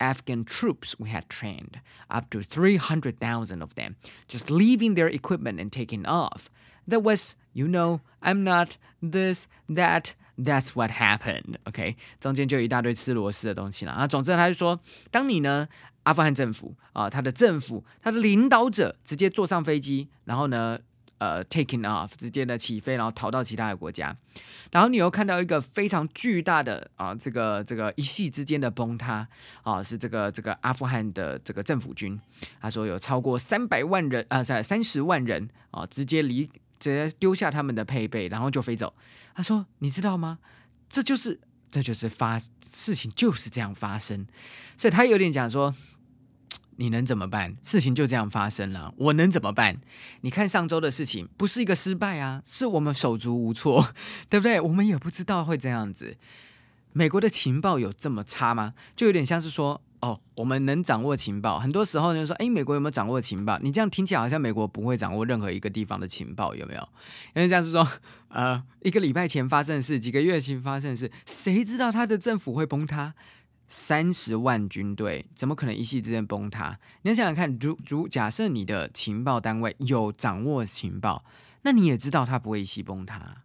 [0.01, 3.95] Afghan troops we had trained, up to 300,000 of them,
[4.29, 6.51] just leaving their equipment and taking off.
[6.87, 11.59] That was, you know, I'm not this, that, that's what happened.
[11.65, 14.07] OK，中间就有一大堆吃螺丝的东西了啊。
[14.07, 14.79] 总之，他就说，
[15.11, 15.69] 当你呢，
[16.03, 20.79] 阿富汗政府啊，他的政府，他的领导者直接坐上飞机，然后呢，
[21.20, 24.16] 呃，taking off，直接的起飞，然后逃到其他的国家。
[24.72, 29.28] 然后你又看到一个非常巨大的啊，这个这个一系之间的崩塌
[29.64, 32.20] 啊，是这个这个阿富汗的这个政府军，
[32.62, 36.46] 他说有超过三百万人啊，在三十万人啊，直接离
[36.80, 38.94] 直接丢下他们的配备，然后就飞走。
[39.36, 40.40] 他说，你知道吗？
[40.90, 44.26] 这就是这就是发事情就是这样发生，
[44.78, 45.76] 所以他有点讲说。
[46.80, 47.58] 你能怎么办？
[47.62, 49.82] 事情就这样发生了，我能怎么办？
[50.22, 53.94] 你看上周的事情，不是一个失败啊，是我们手足无措，
[54.30, 54.62] 对不对？
[54.62, 56.16] 我们也不知道会这样子。
[56.94, 58.74] 美国的情报有这么差吗？
[58.96, 63.60] 就有点像是说，哦，我们能掌握情报，很多时候就说，哎，美国有没有掌握情报？
[63.60, 66.82] 你这样听起来好像美国不会掌握任何一个地方的情报，有没有？
[67.36, 67.86] 因为这样是说，
[68.30, 73.14] 呃，一个礼拜前发生的事，几个月前发生的事，谁知道他的政府会崩塌？
[73.70, 76.80] 三十万军队怎么可能一夕之间崩塌？
[77.04, 81.24] 你要想想看，如如假设你的情报单位有掌握情报，
[81.62, 83.44] 那你也知道它不会一夕崩塌，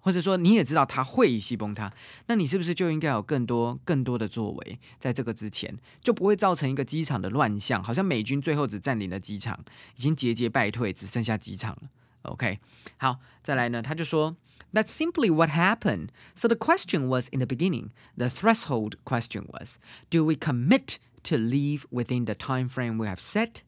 [0.00, 1.90] 或者说你也知道它会一夕崩塌，
[2.26, 7.82] 那你是不是就应该有更多更多的作为，在这个之前就不会造成一个机场的乱象？
[7.82, 9.58] 好像美军最后只占领了机场，
[9.96, 11.88] 已经节节败退，只剩下机场了。
[12.22, 12.58] OK，
[12.98, 14.36] 好，再来呢，他就说。
[14.72, 16.12] That's simply what happened.
[16.34, 19.78] So the question was in the beginning, the threshold question was,
[20.10, 23.62] do we commit to leave within the time frame we have set?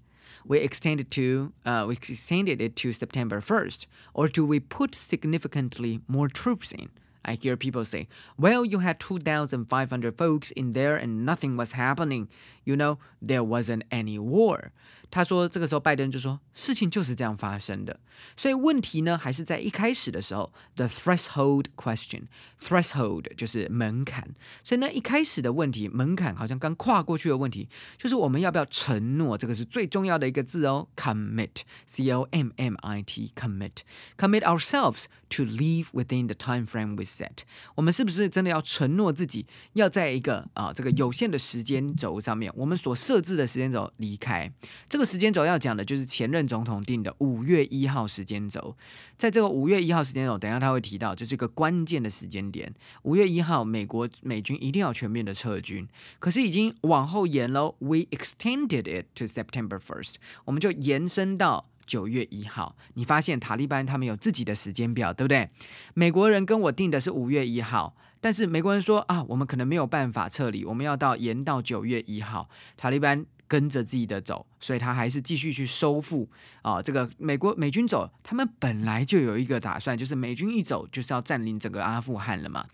[0.45, 6.01] We extended to uh, we extended it to September 1st, or do we put significantly
[6.09, 6.91] more troops in?
[7.25, 8.09] I hear people say,
[8.39, 12.29] well, you had 2,500 folks in there and nothing was happening.
[12.68, 14.72] You know, there wasn't any war.
[15.12, 18.00] 他说，这个时候拜登就说，事情就是这样发生的。
[18.36, 24.28] 所以问题呢，还是在一开始的时候，the threshold question，threshold 就是门槛。
[24.64, 29.38] 所以呢，一开始的问题，门槛好像刚跨过去的问题，就是我们要不要承诺？
[29.38, 37.44] 这个是最重要的一个字哦，commit，c o m m i t，commit，commit ourselves to live within the time frame we set。
[37.76, 44.53] 我们是不是真的要承诺自己，要在一个啊这个有限的时间轴上面， 我们所设置的时间轴离开？
[44.89, 48.77] 这个时间轴要讲的就是前任总统定的五月一号时间轴，
[49.17, 52.75] 在这个五月一号时间轴，等下他会提到，这是一个关键的时间点。
[53.03, 55.87] 五月一号，美国美军一定要全面的撤军，
[56.19, 57.77] 可是已经往后延喽。
[57.79, 62.77] We extended it to September first，我们就延伸到九月一号。
[62.95, 65.49] 你发现塔利班他们有自己的时间表，对不对？
[65.95, 72.49] 美国人跟我定的是五月一号，但是美国人说啊，我们可能没有办法撤离，我们要到延到九月一号。
[72.77, 73.27] 塔利班。
[73.51, 76.29] 跟着自己的走，所以他还是继续去收复
[76.61, 76.83] 啊。
[76.83, 82.67] 这个美国美军走，他们本来就有一个打算，就是美军一走就是要占领整个阿富汗了嘛。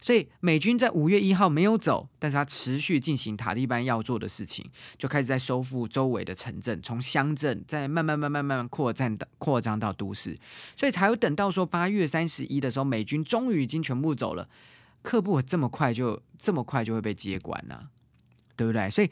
[0.00, 4.64] 所以美军在五月一号没有走，但是他持续进行塔利班要做的事情，
[4.96, 10.38] 就开始在收复周围的城镇，从乡镇再慢慢慢慢慢慢扩展到扩张到都市，
[10.76, 14.48] 所以才有等到说八月三十一的时候，美军终于已经全部走了。
[15.02, 17.88] 克布这么快就这么快就会被接管呢？
[18.56, 18.88] 对不对？
[18.88, 19.10] 所以。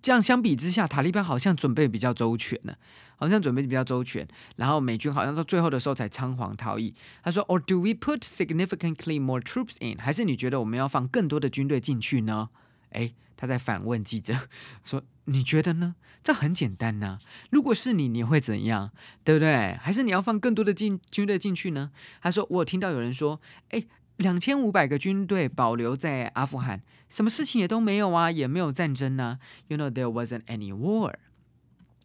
[0.00, 2.72] 这样相比之下，塔利班好像准备比较周全呢，
[3.16, 4.26] 好像准备比较周全。
[4.54, 6.94] 然后美军好像到最后的时候才仓皇逃逸。
[7.20, 9.98] 他说：“Or do we put significantly more troops in？
[9.98, 12.48] 还是你觉得我们要放更多的军队进去呢？”
[12.90, 14.48] 哎，他在反问记者
[14.84, 15.96] 说：“你觉得呢？
[16.22, 17.18] 这很简单呐。
[17.50, 18.92] 如果是你，你会怎样？
[19.24, 19.76] 对不对？
[19.82, 21.90] 还是你要放更多的进军队进去呢？”
[22.22, 23.84] 他说：“我听到有人说，哎。”
[24.17, 29.39] 两千五百个军队保留在阿富汗，什么事情也都没有啊，也没有战争呢。
[29.67, 31.13] You know there wasn't any war。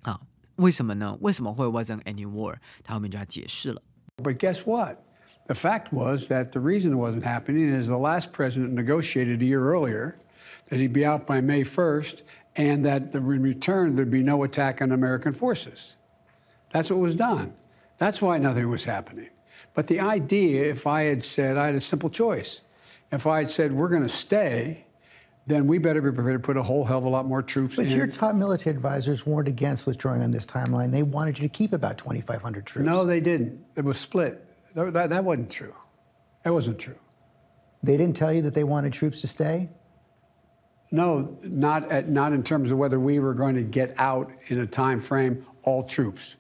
[0.02, 0.20] 啊，
[0.56, 1.16] 为什么呢？
[1.20, 2.56] 为什么会 wasn't any war？
[2.82, 3.82] 他后面就要解释了。
[4.16, 4.96] But guess what?
[5.46, 9.46] The fact was that the reason it wasn't happening is the last president negotiated a
[9.46, 10.16] year earlier
[10.68, 12.22] that he'd be out by May 1st
[12.54, 15.96] and that the, in return there'd be no attack on American forces.
[16.70, 17.52] That's what was done.
[17.98, 19.30] That's why nothing was happening.
[19.73, 22.61] But the idea, if I had said, I had a simple choice.
[23.11, 24.85] If I had said, we're going to stay,
[25.45, 27.75] then we better be prepared to put a whole hell of a lot more troops
[27.75, 27.89] But in.
[27.89, 30.91] But your top military advisors warned against withdrawing on this timeline.
[30.91, 32.85] They wanted you to keep about 2,500 troops.
[32.85, 33.63] No, they didn't.
[33.75, 34.45] It was split.
[34.75, 35.75] That, that, that wasn't true.
[36.43, 36.97] That wasn't true.
[37.81, 39.69] They didn't tell you that they wanted troops to stay?
[40.91, 44.59] No, not, at, not in terms of whether we were going to get out in
[44.59, 46.35] a time frame, all troops.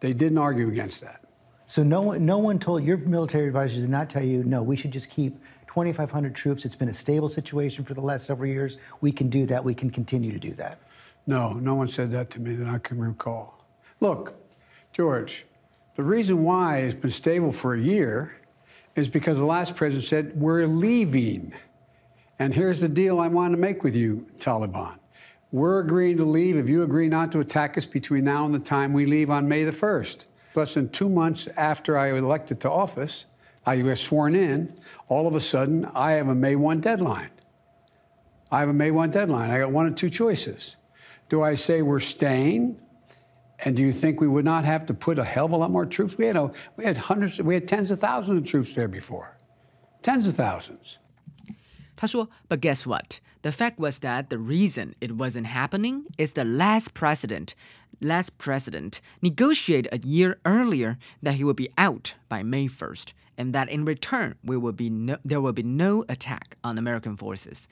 [0.00, 1.25] They didn't argue against that.
[1.66, 4.76] So no one, no one told your military advisors did not tell you, no, we
[4.76, 5.36] should just keep
[5.66, 6.64] 2,500 troops.
[6.64, 8.78] It's been a stable situation for the last several years.
[9.00, 9.62] We can do that.
[9.62, 10.78] We can continue to do that.
[11.26, 13.64] No, no one said that to me that I can recall.
[14.00, 14.34] Look,
[14.92, 15.44] George,
[15.96, 18.36] the reason why it's been stable for a year
[18.94, 21.52] is because the last president said, we're leaving.
[22.38, 24.98] And here's the deal I want to make with you, Taliban.
[25.50, 28.58] We're agreeing to leave if you agree not to attack us between now and the
[28.58, 30.26] time we leave on May the 1st.
[30.56, 33.26] Less than two months after I was elected to office,
[33.66, 34.78] I was sworn in,
[35.08, 37.30] all of a sudden, I have a May 1 deadline.
[38.50, 39.50] I have a May 1 deadline.
[39.50, 40.76] I got one of two choices.
[41.28, 42.80] Do I say we're staying?
[43.58, 45.70] And do you think we would not have to put a hell of a lot
[45.70, 46.16] more troops?
[46.16, 49.36] We had, a, we had hundreds, we had tens of thousands of troops there before.
[50.02, 50.98] Tens of thousands.
[51.96, 53.20] 他说，But guess what?
[53.42, 57.54] The fact was that the reason it wasn't happening is the last president,
[58.00, 63.52] last president negotiated a year earlier that he would be out by May 1st, and
[63.52, 67.68] that in return we will be no, there will be no attack on American forces.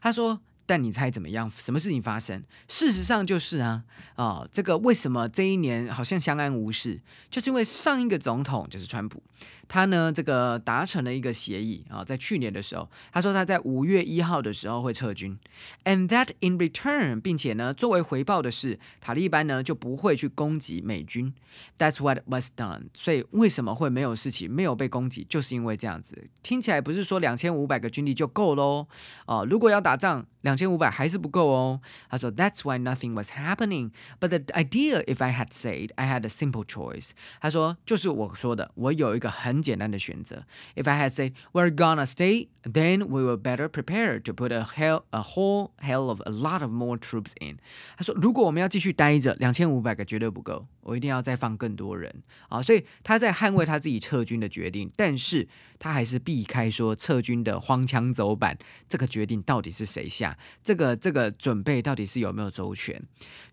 [0.00, 0.40] 他说。
[0.68, 1.50] 但你猜怎么样？
[1.50, 2.44] 什么事情发生？
[2.68, 3.82] 事实上就是啊，
[4.16, 7.00] 啊、这个为什么这一年好像相安无事？
[7.30, 9.22] 就是因为上一个总统就是川普，
[9.66, 15.38] 他呢这个达成了一个协议啊，在去年的时候，他说他在五月一号的时候会撤军
[15.84, 21.32] ，and that in return，并且呢作为回报的是，塔利班呢就不会去攻击美军。
[21.76, 22.82] That's what was done。
[22.94, 26.28] 所以为什么会没有事情，没有被攻击，就是因为这样子。
[26.42, 28.86] 听起来不是说两千五百个军力就够喽，
[29.26, 31.81] 哦，如果要打仗，两千五百还是不够哦。
[32.09, 33.91] 他说 That's why nothing was happening.
[34.19, 37.11] But the idea, if I had said, I had a simple choice.
[37.39, 40.45] 他说就是我说的，我有一个很简单的选择。
[40.75, 45.03] If I had said we're gonna stay, then we were better prepared to put a hell
[45.11, 47.57] a whole hell of a lot of more troops in.
[47.97, 52.62] 他说如果我们要继续待着，两千五百个绝对不够， 我一定要再放更多人啊。
[52.62, 55.46] 所以他在捍卫他自己撤军的决定，但是
[55.78, 58.58] 他还是避开说撤军的荒腔走板。
[58.88, 60.36] 这个决定到底是谁下？
[60.62, 63.02] 这个这个准备到底是有没有周全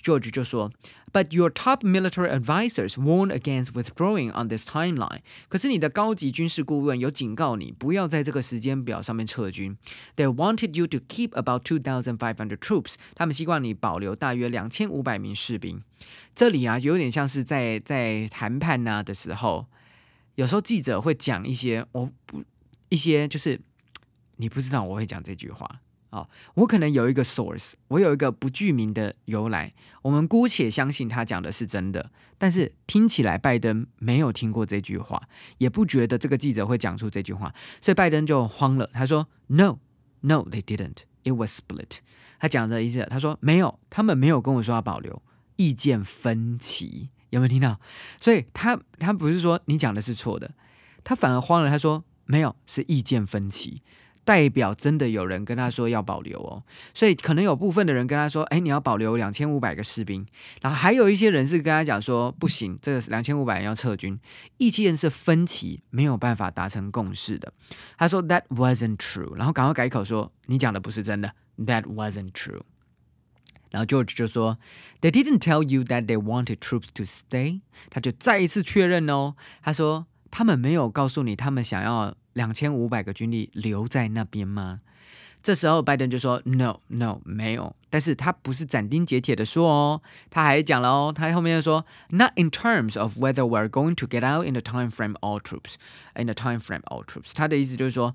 [0.01, 0.71] ？George 就说
[1.11, 5.21] ，But your top military advisers warned against withdrawing on this timeline。
[5.49, 9.78] 可是你的高级军事顾问有警告你，不要在这个时间表上面撤军。
[10.15, 12.95] They wanted you to keep about two thousand five hundred troops。
[13.13, 15.82] 他们希望你保留大约两千五百名士兵。
[16.33, 19.65] 这里啊，有点像是在在谈判呐、的时候，
[20.35, 22.43] 有时候记者会讲一些我不
[22.89, 23.59] 一些就是
[24.37, 25.81] 你不知道我会讲这句话。
[26.11, 29.69] 哦，我可能有一个 source，我有一个不具名的由来，
[30.01, 35.21] 我们姑且相信他讲的是真的，但是听起来拜登没有听过这句话，
[35.57, 39.79] 也不觉得这个记者会讲出这句话，所以拜登就慌了，他说：“No,
[40.21, 40.99] no, they didn't.
[41.25, 41.97] It was split。”
[42.39, 45.21] 他讲的意思，他说没有，他们没有跟我说要保留，
[45.55, 47.79] 意见分歧，有没有听到？
[48.19, 50.51] 所以他他不是说你讲的是错的，
[51.03, 53.81] 他反而慌了，他说没有，是意见分歧。
[54.23, 56.63] 代表真的有人跟他说要保留哦，
[56.95, 60.25] 所以可能有部分的人跟他说：“哎，你要保留两千五百个士兵。”
[60.61, 64.19] 然后还有一些人是跟他讲说：“不行，这个两千五百人要撤军。”
[64.57, 67.53] 意见是分歧，没有办法达成共识的。
[67.99, 71.31] 他说：“That wasn't true。”然后赶快改口说：“你讲的不是真的。
[71.59, 72.61] ”That wasn't true。
[73.72, 74.57] 然后 George 就说
[75.01, 84.82] ：“They didn't tell you that they wanted troops to stay。”他就再一次确认哦，他说：“他们没有告诉你他们想要。”两千五百个军力留在那边吗？
[85.41, 94.91] 这时候拜登就说 “No, no，没有。”但是他不是斩钉截铁的说哦，他还讲了哦，他后面又说 “Not in terms of whether we're going to get out in the time
[94.91, 95.76] frame all troops,
[96.13, 98.13] in the time frame all troops。”他的意思就是说，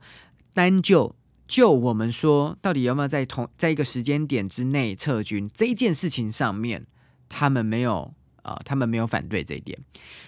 [0.53, 1.17] 单就
[1.51, 6.87] 就我们说到底有没有在同在一个时间点之内撤军这一件事情上面，
[7.29, 8.15] 他们没有。
[8.43, 9.79] 啊、呃，他们没有反对这一点，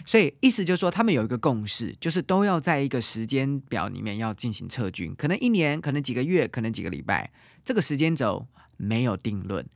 [0.05, 7.33] 所以意思就是说，他们有一个共识，就是都要在一个时间表里面要进行撤军，可能一年，可能几个月，可能几个礼拜，
[7.65, 8.47] 这个时间轴
[8.77, 9.67] 没有定论。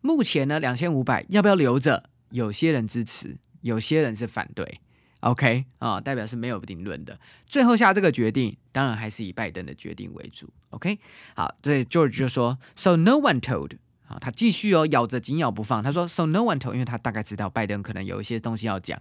[0.00, 2.10] 目前呢，两千五百要不要留着？
[2.30, 4.80] 有些人支持，有些人是反对。
[5.24, 7.18] OK 啊，代表是没有定论的。
[7.46, 10.48] 最后下这个决定，当然还是以拜登的决定为主。
[10.70, 10.98] OK，
[11.34, 13.72] 好，所以 George 就说：“So no one told。”
[14.13, 15.83] 啊，他继续哦，咬着紧咬不放。
[15.83, 18.99] 他说，So no one told，因为他大概知道拜登可能有一些东西要讲。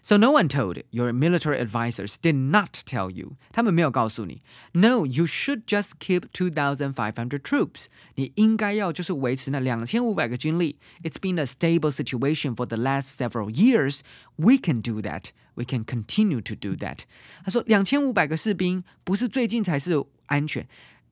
[0.00, 4.42] So no one told your military advisors did not tell you，他们没有告诉你。
[4.72, 7.86] No, you should just keep two thousand five hundred troops。
[8.16, 10.76] 你应该要就是维持那两千五百个军力。
[11.02, 14.00] It's been a stable situation for the last several years.
[14.36, 15.30] We can do that.
[15.54, 16.98] We can continue to do that。
[17.42, 20.68] 他说，两千五百个士兵不是最近才是安全。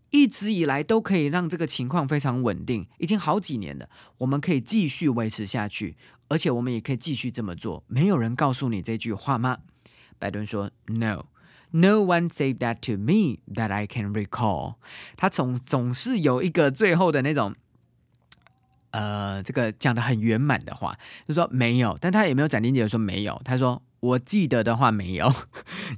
[0.09, 3.89] 一直以来都可以让这个情况非常稳定，已经好几年了。
[4.19, 5.97] 我们可以继续维持下去，
[6.29, 7.83] 而且我们也可以继续这么做。
[7.87, 9.59] 没有人告诉你这句话吗？
[10.17, 11.25] 拜登说：“No,
[11.71, 14.75] no one said that to me that I can recall。”
[15.17, 17.55] 他总总是有一个最后的那种，
[18.91, 20.97] 呃，这个讲的很圆满的话，
[21.27, 23.41] 就说没有，但他也没有斩钉截铁说没有。
[23.43, 23.81] 他说。
[24.02, 25.32] 我记得的话没有，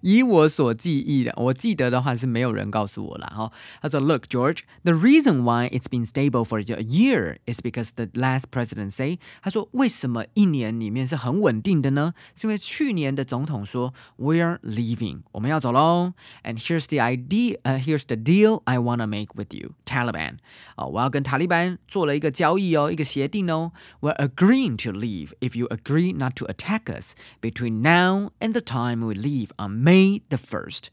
[0.03, 3.51] 以我所记忆的，我记得的话是没有人告诉我了哈。
[3.81, 8.91] 他说：“Look, George, the reason why it's been stable for a year is because the last president
[8.91, 12.13] say。”他说：“为什么一年里面是很稳定的呢？
[12.37, 16.13] 是因为去年的总统说 We're leaving，我们要走喽。
[16.43, 20.37] And here's the idea, uh, here's the deal I wanna make with you, Taliban。
[20.77, 23.73] 啊，我要跟塔利班做了一个交易哦，一个协定哦。
[24.03, 29.04] We're agreeing to leave if you agree not to attack us between Now and the time
[29.04, 30.90] we leave on May the first，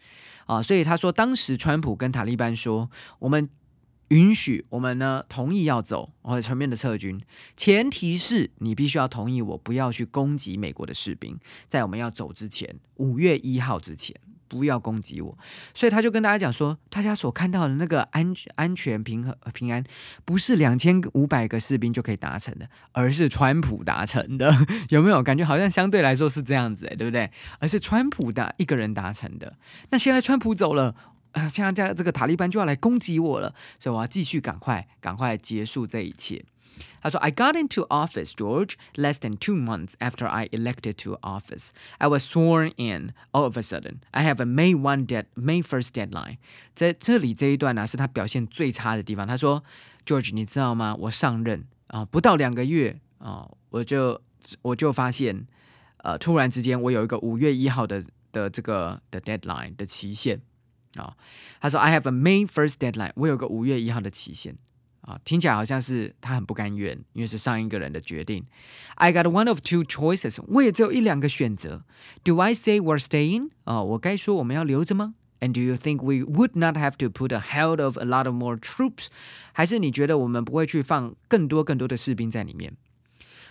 [0.47, 3.51] 啊，所以他说，当时川普跟塔利班说，我们
[4.09, 7.21] 允许我们呢同意要走，或者全面的撤军，
[7.55, 11.39] 前提是你必须要同意我不要去攻击美国的士兵，
[11.69, 14.17] 在我们要走之前，五月一号之前。
[14.49, 15.37] 不要攻击我，
[15.75, 19.85] 所以他就跟大家讲说，大家所看到的那个安安全平和平安，
[20.25, 24.55] 不是两千五百个士兵就可以达成的，而是川普达成的。
[24.91, 27.31] 有没有感觉好像相对来说是这样子，对不对？
[27.59, 29.57] 而是川普的一个人达成的。
[29.91, 30.95] 那现在川普走了，
[31.33, 36.45] 啊现在这个塔利班就要来攻击我了，所以我要继续赶快赶快结束这一切。
[37.04, 41.70] 他说：“I got into office, George, less than two months after I elected to office.
[41.98, 43.14] I was sworn in.
[43.32, 46.38] All of a sudden, I have a May one dead May first deadline.
[46.76, 49.26] 在这里这一段呢，是他表现最差的地方。
[49.26, 49.64] 他说：‘
[50.06, 50.96] George，你知道吗？
[51.00, 54.22] 我上任啊，不到两个月啊，我就
[54.62, 55.48] 我就发现，
[55.98, 60.40] 呃，突然之间我有一个五月一号的的这个的 deadline 的期限
[60.96, 61.18] 啊。
[61.60, 63.14] 他说：‘I have a May first deadline.
[63.16, 64.56] 我有个五月一号的期限。’
[65.07, 68.45] 啊，听起来好像是他很不甘愿，因为是上一个人的决定。
[68.97, 71.85] I got one of two choices，我也只有一两个选择。
[72.25, 73.51] Do I say we're staying？
[73.65, 78.35] 啊，我该说我们要留着吗？And do you think we would not have to put a hell of a lot of
[78.35, 79.07] more troops？
[79.53, 82.73] 还是你觉得我们不会去放更多更多的士兵在里面？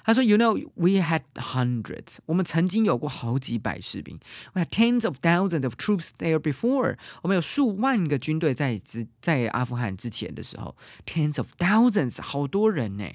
[0.06, 2.18] 他说：“You know, we had hundreds.
[2.28, 4.20] 我们曾经有过好几百士兵。
[4.53, 6.97] We had tens of thousands of troops there before.
[7.24, 10.76] 我们有数万个军队在之在阿富汗之前的时候
[11.06, 13.06] ，tens of thousands，好多人呢。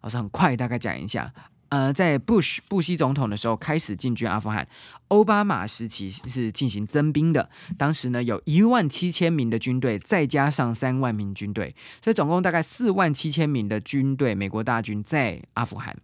[0.00, 1.34] 老师很快，大概讲一下。
[1.68, 4.66] 呃，在 Bush 布希总统的时候开始进军阿富汗，
[5.08, 7.48] 奥巴马时期是进行增兵的。
[7.76, 15.96] 当时呢，有一万七千名的军队，再加上三万名军队，所以总共大概四万七千名的军队，美国大军在阿富汗。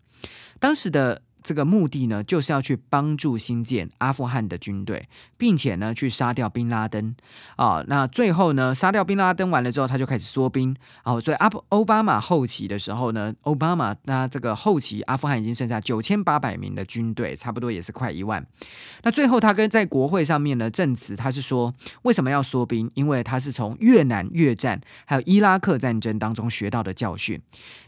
[0.58, 1.22] 当时的。
[1.44, 7.14] 这个目的呢，就是要去帮助新建阿富汗的军队，并且呢，去杀掉宾拉登
[7.56, 7.84] 啊。
[7.86, 11.20] 那最后呢，杀掉宾拉登完了之后，他就开始缩兵啊。
[11.20, 18.44] 所以阿奥巴马后期的时候呢，奥巴马那这个后期阿富汗已经剩下九千八百名的军队，差不多也是快一万。
[19.02, 22.90] 那最后他跟在国会上面呢证词，他是说为什么要缩兵？
[22.94, 27.38] 因为他是从越南越战还有伊拉克战争当中学到的教训。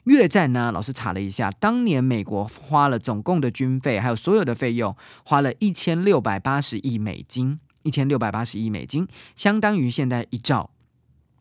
[0.05, 10.71] 越战呢，老师查了一下，当年美国花了总共的军费，还有所有的费用，花了一千六百八十亿美金，一千六百八十亿美金，相当于现在一兆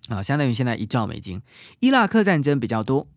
[0.10, 1.42] 啊，相当于现在一兆美金。
[1.80, 3.08] 伊拉克战争比较多，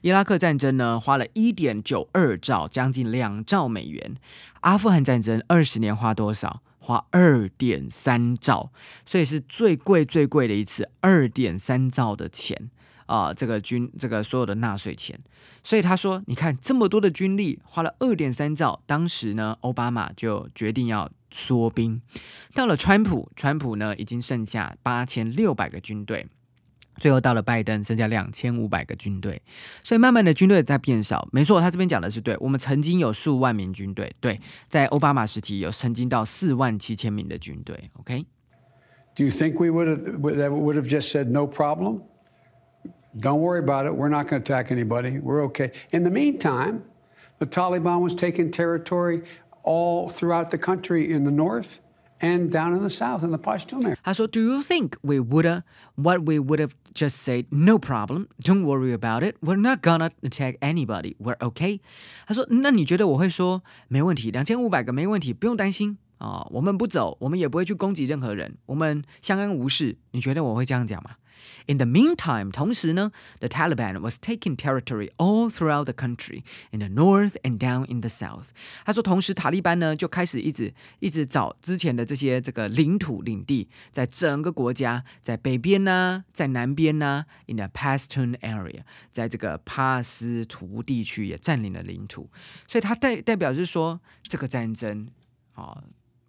[0.00, 4.16] 伊拉克战争呢花了一点九二兆，将近两兆美元。
[4.60, 6.62] 阿富汗战争二十年花多少？
[6.80, 8.70] 花二点三兆，
[9.04, 12.70] 所以是最贵最贵的一次，二点三兆的钱。
[13.08, 15.18] 啊，这个军这个所有的纳税钱，
[15.64, 22.00] 所以他说，你看这么多的军力，花了二点三兆，当时呢，奥巴马就决定要缩兵。
[22.54, 26.26] 到了川普，川普呢已经剩下八千六百个军队，
[26.96, 29.40] 最后到了拜登，剩下两千五百个军队，
[29.82, 31.26] 所以慢慢的军队在变少。
[31.32, 34.38] 没错，他这边讲的是对，我们曾经有数万名军队，对，
[34.68, 37.90] 在奥巴马时期有曾经到四万七千名的军队。
[37.94, 42.02] OK？Do you think we would have would have just said no problem?
[43.19, 43.95] Don't worry about it.
[43.95, 45.19] We're not going to attack anybody.
[45.19, 45.71] We're okay.
[45.91, 46.83] In the meantime,
[47.39, 49.23] the Taliban was taking territory
[49.63, 51.79] all throughout the country in the north
[52.19, 53.97] and down in the south in the Pashtun area.
[54.03, 55.63] 他说，Do you think we would
[55.95, 58.27] what we would have just said no problem?
[58.41, 59.35] Don't worry about it.
[59.41, 61.15] We're not gonna attack anybody.
[61.19, 61.81] We're okay.
[62.25, 69.97] 他说，那你觉得我会说没问题，两千五百个没问题，不用担心啊、我们不走，我们也不会去攻击任何人，我们相安无事。
[70.11, 71.11] 你觉得我会这样讲吗
[71.66, 77.58] ？In the meantime，同时呢，the Taliban was taking territory all throughout the country in the north and
[77.58, 78.46] down in the south。
[78.84, 88.80] 他说，同时塔利班呢就开始一直一直找之前的这些这个领土领地，在整个国家，在北边呢，在南边呢，in the Pashtun area，
[89.10, 92.30] 在这个帕斯图地区也占领了领土。
[92.66, 95.08] 所以他代代表是说，这个战争
[95.54, 95.82] 啊、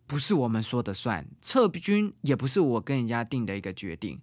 [0.07, 4.20] 不是我们说的算，撤军也不是我跟人家定的一个决定。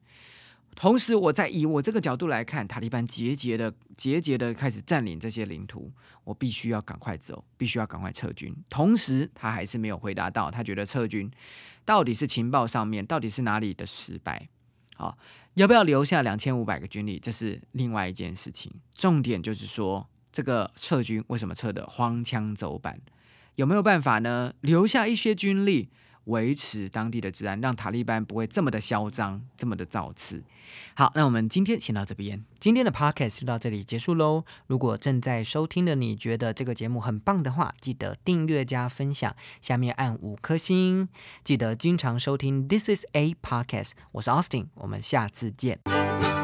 [0.76, 5.90] 同时，我在以我这个角度来看，塔利班节节的、节节的开始占领这些领土，
[6.22, 8.54] 我必须要赶快走，必须要赶快撤军。
[8.68, 11.30] 同时，他还是没有回答到，他觉得撤军
[11.86, 14.48] 到底是情报上面，到底是哪里的失败？
[14.94, 15.16] 好，
[15.54, 18.70] 要不要留下两千五百个军力，这是另外一件事情。
[18.94, 23.00] 重点就是说，这个撤军为什么撤的荒腔走板？
[23.54, 24.52] 有没有办法呢？
[24.60, 25.88] 留下一些军力，
[26.26, 30.44] 维持当地的治安，让塔利班不会这么的嚣张，这么的造次。
[30.94, 34.44] 好，那我们今天先到这边，今天的 podcast 就到这里结束喽。
[34.66, 41.08] 如果正在收听的你觉得这个节目很棒的话，记得订阅加分享，下面按五颗星。
[41.44, 46.35] 记得经常收听 This is a podcast，我是 Austin，我们下次见。